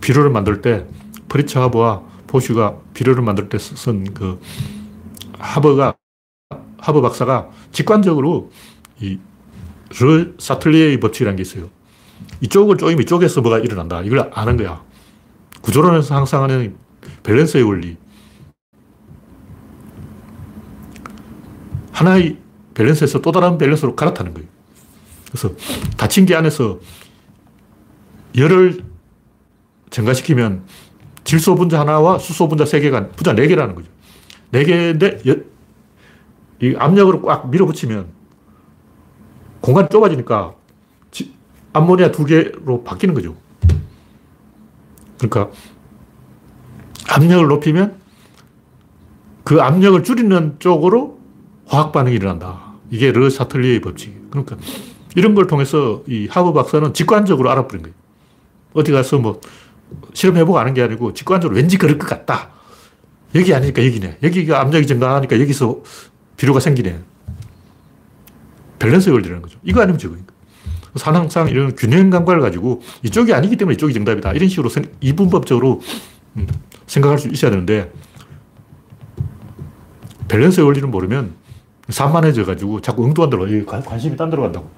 비료를 0.01 0.31
만들 0.31 0.61
때 0.63 0.87
프리츠 1.29 1.61
하버와 1.63 2.03
보슈가 2.27 2.77
비료를 2.95 3.23
만들 3.23 3.49
때 3.49 3.59
쓴 3.59 4.13
그 4.15 4.41
하버가 5.39 5.95
하버 6.79 7.01
박사가 7.01 7.51
직관적으로 7.73 8.51
이 9.01 9.19
르 10.01 10.35
샤틀리에의 10.39 11.01
법칙이라는 11.01 11.37
게 11.37 11.43
있어요. 11.43 11.69
이쪽을 12.41 12.79
쪼이면 12.79 13.03
이쪽에서 13.03 13.43
뭐가 13.43 13.59
일어난다. 13.59 14.01
이걸 14.03 14.31
아는 14.33 14.57
거야. 14.57 14.83
구조론에서 15.61 16.15
항상 16.17 16.43
하는 16.43 16.77
밸런스의 17.23 17.63
원리. 17.65 17.97
하나의 21.93 22.39
밸런스에서 22.75 23.21
또 23.21 23.33
다른 23.33 23.59
밸런스로 23.59 23.95
갈아타는 23.95 24.33
거예요. 24.35 24.49
그래서 25.27 25.51
닫힌 25.97 26.25
게 26.27 26.35
안에서 26.35 26.81
열을 28.37 28.83
증가시키면 29.93 30.65
질소 31.23 31.55
분자 31.55 31.79
하나와 31.79 32.19
수소 32.19 32.49
분자 32.49 32.65
세 32.65 32.81
개가 32.81 33.11
분자 33.11 33.35
네 33.35 33.47
개라는 33.47 33.77
거죠. 33.77 33.89
네 34.51 34.65
개인데 34.65 35.21
이 36.61 36.75
압력으로 36.77 37.23
꽉 37.23 37.49
밀어붙이면 37.51 38.09
공간이 39.61 39.89
좁아지니까 39.89 40.55
암모니아 41.75 42.11
두 42.11 42.25
개로 42.25 42.83
바뀌는 42.83 43.15
거죠. 43.15 43.37
그러니까 45.19 45.51
압력을 47.09 47.47
높이면 47.47 48.01
그 49.45 49.63
압력을 49.63 50.03
줄이는 50.03 50.57
쪽으로 50.59 51.19
화학 51.67 51.93
반응이 51.93 52.17
일어난다. 52.17 52.75
이게 52.91 53.13
르 53.13 53.31
사틀리의 53.31 53.81
법칙. 53.81 54.31
그러니까 54.31 54.57
이런 55.17 55.35
걸 55.35 55.47
통해서 55.47 56.03
이 56.07 56.27
하버 56.31 56.53
박사는 56.53 56.93
직관적으로 56.93 57.51
알아버린 57.51 57.83
거예요. 57.83 57.95
어디 58.75 58.93
가서 58.93 59.19
뭐 59.19 59.41
실험해보고 60.15 60.59
아는 60.59 60.75
게 60.75 60.83
아니고 60.83 61.15
직관적으로 61.15 61.57
왠지 61.57 61.79
그럴 61.79 61.99
것 61.99 62.09
같다. 62.09 62.51
여기 63.35 63.55
아니니까 63.55 63.85
여기네. 63.85 64.19
여기가 64.23 64.61
압력이 64.61 64.87
증가하니까 64.87 65.41
여기서 65.41 65.83
비료가 66.37 66.61
생기네. 66.61 67.01
밸런스 68.79 69.11
걸리라는 69.11 69.43
거죠. 69.43 69.59
이거 69.63 69.81
아니면 69.81 69.99
저거니까. 69.99 70.33
산항상 70.97 71.49
이런 71.49 71.75
균형 71.75 72.11
감각을 72.11 72.41
가지고 72.43 72.83
이쪽이 73.03 73.33
아니기 73.33 73.57
때문에 73.57 73.75
이쪽이 73.75 73.95
정답이다. 73.95 74.33
이런 74.33 74.49
식으로 74.49 74.69
이분법적으로 75.01 75.81
음, 76.37 76.47
생각할 76.87 77.19
수 77.19 77.29
있어야 77.29 77.51
되는데 77.51 77.91
밸런스의 80.29 80.67
원리를 80.67 80.89
모르면 80.89 81.35
산만해져 81.89 82.45
가지고 82.45 82.81
자꾸 82.81 83.05
엉뚱한 83.05 83.31
데로 83.31 83.47
관심이 83.67 84.17
딴 84.17 84.31
데로 84.31 84.43
간다고. 84.43 84.71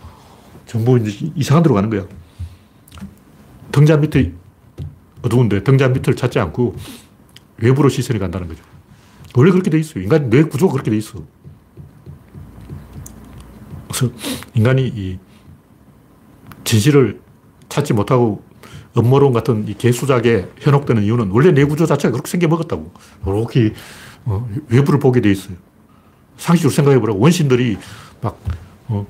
정보 0.66 0.98
이상한 1.34 1.62
데로 1.62 1.74
가는 1.74 1.90
거야. 1.90 2.06
등잔 3.72 4.00
밑에 4.00 4.32
어두운데 5.24 5.64
등잔 5.64 5.92
밑을 5.94 6.14
찾지 6.14 6.38
않고 6.38 6.76
외부로 7.58 7.88
시선이 7.88 8.18
간다는 8.18 8.46
거죠. 8.46 8.62
원래 9.34 9.50
그렇게 9.50 9.70
돼 9.70 9.78
있어요. 9.78 10.04
인간 10.04 10.28
뇌 10.28 10.42
구조가 10.42 10.72
그렇게 10.72 10.90
돼 10.90 10.96
있어. 10.98 11.22
그래서 13.88 14.12
인간이 14.54 14.86
이 14.86 15.18
진실을 16.64 17.20
찾지 17.68 17.94
못하고 17.94 18.42
음모론 18.96 19.32
같은 19.32 19.66
이 19.66 19.74
개수작에 19.74 20.48
현혹되는 20.58 21.02
이유는 21.02 21.30
원래 21.30 21.52
내 21.52 21.64
구조 21.64 21.86
자체가 21.86 22.12
그렇게 22.12 22.30
생겨 22.30 22.46
먹었다고. 22.48 22.92
이렇게 23.26 23.72
어, 24.26 24.48
외부를 24.68 25.00
보게 25.00 25.20
돼 25.20 25.30
있어요. 25.30 25.56
상식으로 26.36 26.70
생각해 26.70 26.98
보라고. 27.00 27.18
원신들이 27.18 27.76
막, 28.20 28.38
어, 28.88 29.06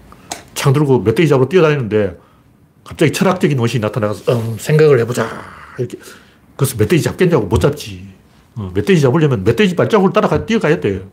창 0.55 0.73
들고 0.73 1.01
멧돼지 1.01 1.29
잡으러 1.29 1.49
뛰어다니는데 1.49 2.19
갑자기 2.83 3.13
철학적인 3.13 3.59
원신이 3.59 3.81
나타나서, 3.81 4.33
음, 4.33 4.57
생각을 4.59 4.99
해보자. 5.01 5.64
이렇게. 5.79 5.99
그래서 6.57 6.77
멧돼지 6.79 7.03
잡겠냐고 7.03 7.47
못 7.47 7.59
잡지. 7.61 8.07
어, 8.57 8.71
멧돼지 8.75 9.01
잡으려면 9.01 9.43
멧돼지 9.45 9.75
발자국을 9.75 10.13
따라가 10.13 10.47
뛰어가야 10.47 10.81
돼. 10.81 11.05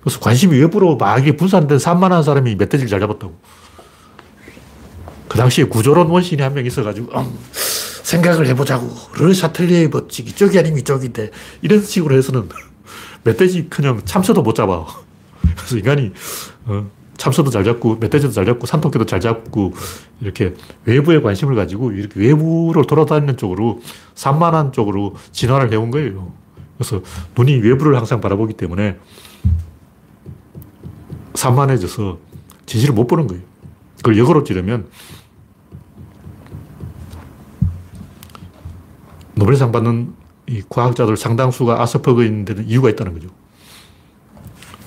그래서 0.00 0.20
관심이 0.20 0.58
외부로 0.58 0.96
막 0.96 1.22
분산된 1.36 1.78
산만한 1.78 2.22
사람이 2.22 2.54
멧돼지를 2.56 2.88
잘 2.88 3.00
잡았다고. 3.00 3.38
그 5.28 5.36
당시에 5.36 5.64
구조론 5.64 6.08
원신이 6.08 6.40
한 6.42 6.54
명 6.54 6.64
있어가지고, 6.64 7.12
음, 7.18 7.38
생각을 7.52 8.46
해보자고. 8.46 8.88
르 9.16 9.34
샤틀리의 9.34 9.90
법칙, 9.90 10.28
이쪽이 10.28 10.58
아니면 10.58 10.78
이쪽인데, 10.78 11.30
이런 11.60 11.82
식으로 11.84 12.16
해서는 12.16 12.48
멧돼지 13.24 13.66
그냥 13.68 14.00
참새도 14.04 14.42
못 14.42 14.54
잡아. 14.54 14.86
그래서 15.56 15.76
인간이, 15.76 16.12
어, 16.64 16.90
참새도 17.18 17.50
잘 17.50 17.64
잡고, 17.64 17.96
멧돼지도 17.96 18.32
잘 18.32 18.46
잡고, 18.46 18.66
산토끼도 18.66 19.04
잘 19.04 19.20
잡고, 19.20 19.74
이렇게 20.20 20.54
외부에 20.84 21.20
관심을 21.20 21.54
가지고, 21.54 21.92
이렇게 21.92 22.18
외부로 22.20 22.86
돌아다니는 22.86 23.36
쪽으로, 23.36 23.80
산만한 24.14 24.72
쪽으로 24.72 25.16
진화를 25.32 25.70
해온 25.72 25.90
거예요. 25.90 26.32
그래서 26.78 27.02
눈이 27.36 27.56
외부를 27.56 27.96
항상 27.96 28.20
바라보기 28.20 28.54
때문에, 28.54 28.98
산만해져서 31.34 32.18
진실을 32.66 32.94
못 32.94 33.06
보는 33.06 33.26
거예요. 33.26 33.42
그걸 33.96 34.16
역으로 34.18 34.44
찌르면 34.44 34.88
노벨상 39.34 39.72
받는 39.72 40.14
이 40.48 40.62
과학자들 40.68 41.16
상당수가 41.16 41.80
아스퍼거인 41.82 42.44
데는 42.44 42.66
이유가 42.66 42.90
있다는 42.90 43.14
거죠. 43.14 43.28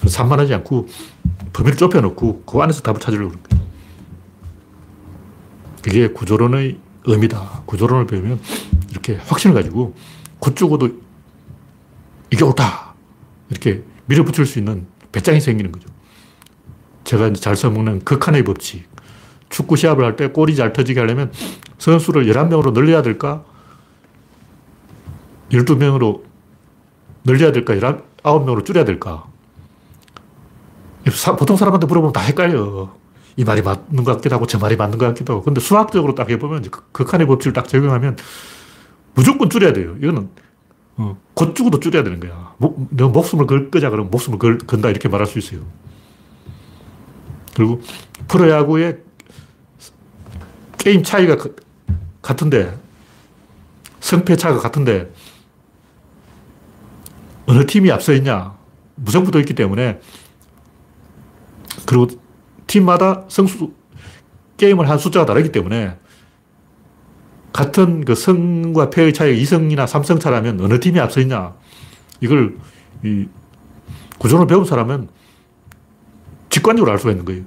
산만하지 0.08 0.54
않고 0.56 0.88
범위를 1.54 1.78
좁혀놓고 1.78 2.44
그 2.44 2.60
안에서 2.60 2.82
답을 2.82 3.00
찾으려고 3.00 3.30
그런 3.32 3.44
거예요. 3.44 3.62
그게 5.82 6.08
구조론의 6.10 6.80
의미다. 7.06 7.64
구조론을 7.66 8.08
배우면 8.08 8.40
이렇게 8.92 9.16
확신을 9.16 9.56
가지고 9.56 9.96
곧죽어도 10.40 10.90
이게 12.32 12.44
옳다. 12.44 12.94
이렇게 13.50 13.84
밀어붙일 14.06 14.46
수 14.46 14.60
있는 14.60 14.86
배짱이 15.12 15.42
생기는 15.42 15.72
거죠. 15.72 15.90
제가 17.04 17.34
잘 17.34 17.56
써먹는 17.56 18.04
극한의 18.06 18.44
법칙. 18.44 18.90
축구 19.50 19.76
시합을 19.76 20.06
할 20.06 20.16
때 20.16 20.28
골이 20.28 20.56
잘 20.56 20.72
터지게 20.72 21.00
하려면 21.00 21.32
선수를 21.78 22.26
11명으로 22.26 22.74
늘려야 22.74 23.02
될까? 23.02 23.44
12명으로 25.52 26.22
늘려야 27.26 27.52
될까? 27.52 27.74
9명으로 28.24 28.64
줄여야 28.66 28.86
될까? 28.86 29.26
보통 31.38 31.58
사람한테 31.58 31.88
물어보면 31.88 32.14
다 32.14 32.22
헷갈려. 32.22 32.94
이 33.38 33.44
말이 33.44 33.62
맞는 33.62 34.04
것 34.04 34.16
같기도 34.16 34.36
하고 34.36 34.46
저 34.46 34.60
말이 34.60 34.76
맞는 34.76 34.98
것 34.98 35.06
같기도 35.08 35.34
하고. 35.34 35.44
근데 35.44 35.62
수학적으로 35.62 36.16
딱 36.16 36.30
해보면 36.30 36.66
극한의 36.92 37.28
법칙을 37.28 37.54
딱 37.54 37.68
적용하면 37.68 38.18
무조건 39.14 39.50
줄여야 39.50 39.74
돼요. 39.74 39.96
이거는 40.02 40.30
어, 40.98 41.18
곧 41.34 41.56
죽어도 41.56 41.80
줄여야 41.80 42.04
되는 42.04 42.20
거야. 42.20 42.54
목, 42.58 42.88
너 42.92 43.08
목숨을 43.08 43.48
걸 43.48 43.72
거자 43.72 43.90
그러면 43.90 44.12
목숨을 44.12 44.38
걸, 44.38 44.58
건다 44.58 44.90
이렇게 44.90 45.08
말할 45.08 45.28
수 45.28 45.40
있어요. 45.40 45.62
그리고 47.56 47.82
프로야구의 48.28 49.00
게임 50.78 51.04
차이가 51.04 51.38
같은데 52.22 52.78
성패 54.00 54.36
차가 54.36 54.60
같은데 54.60 55.12
어느 57.46 57.66
팀이 57.66 57.92
앞서 57.92 58.14
있냐. 58.14 58.56
무승부도 58.96 59.40
있기 59.40 59.56
때문에 59.56 60.00
그리고 61.92 62.08
팀마다 62.68 63.26
성수, 63.28 63.74
게임을 64.56 64.90
한 64.90 64.98
숫자가 64.98 65.26
다르기 65.26 65.52
때문에 65.52 65.98
같은 67.52 68.06
그 68.06 68.16
성과 68.16 68.90
패의 68.90 69.14
차이가 69.14 69.38
2성이나 69.38 69.86
3성 69.86 70.22
차라면 70.22 70.62
어느 70.62 70.80
팀이 70.80 70.98
앞서 71.02 71.20
있냐. 71.20 71.54
이걸 72.22 72.58
이 73.04 73.28
구조를 74.20 74.48
배운 74.48 74.64
사람은 74.64 75.10
직관적으로 76.50 76.94
알 76.94 76.98
수가 76.98 77.12
있는 77.12 77.26
거예요. 77.26 77.44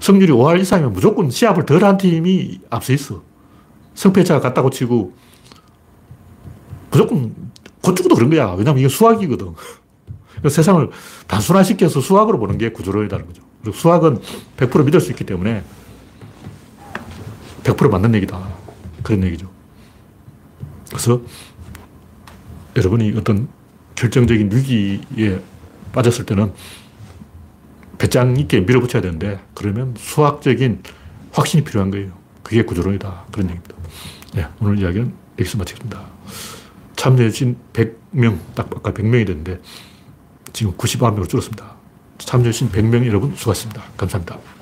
승률이 0.00 0.30
5할 0.30 0.60
이상이면 0.60 0.92
무조건 0.92 1.30
시합을 1.30 1.64
덜 1.64 1.82
한 1.84 1.96
팀이 1.96 2.60
앞서 2.68 2.92
있어. 2.92 3.22
성패차가 3.94 4.40
같다고 4.40 4.68
치고 4.68 5.14
무조건 6.90 7.34
고축도 7.80 8.14
그런 8.14 8.28
거야. 8.28 8.52
왜냐면 8.52 8.80
이게 8.80 8.88
수학이거든. 8.88 9.54
세상을 10.50 10.90
단순화시켜서 11.26 12.00
수학으로 12.00 12.38
보는 12.38 12.58
게 12.58 12.70
구조론이라는 12.70 13.26
거죠. 13.26 13.42
그리고 13.62 13.76
수학은 13.76 14.18
100% 14.56 14.84
믿을 14.84 15.00
수 15.00 15.10
있기 15.10 15.24
때문에 15.24 15.64
100% 17.62 17.90
맞는 17.90 18.14
얘기다. 18.16 18.40
그런 19.02 19.24
얘기죠. 19.24 19.50
그래서 20.88 21.20
여러분이 22.76 23.14
어떤 23.16 23.48
결정적인 23.94 24.50
위기에 24.52 25.40
빠졌을 25.92 26.26
때는 26.26 26.52
배짱 27.98 28.36
있게 28.36 28.60
밀어붙여야 28.60 29.02
되는데 29.02 29.40
그러면 29.54 29.94
수학적인 29.96 30.82
확신이 31.32 31.64
필요한 31.64 31.90
거예요. 31.90 32.12
그게 32.42 32.64
구조론이다. 32.64 33.26
그런 33.32 33.48
얘기입니다. 33.48 33.74
네, 34.34 34.46
오늘 34.60 34.78
이야기는 34.78 35.12
여기서 35.38 35.58
마치겠습니다. 35.58 36.04
참여해주신 36.96 37.56
100명, 37.72 38.38
딱 38.54 38.68
아까 38.74 38.92
100명이 38.92 39.26
됐는데 39.26 39.60
지금 40.54 40.72
99명으로 40.74 41.28
줄었습니다. 41.28 41.74
참여해주신 42.18 42.70
100명 42.70 43.04
여러분 43.06 43.34
수고하셨습니다. 43.36 43.82
감사합니다. 43.96 44.53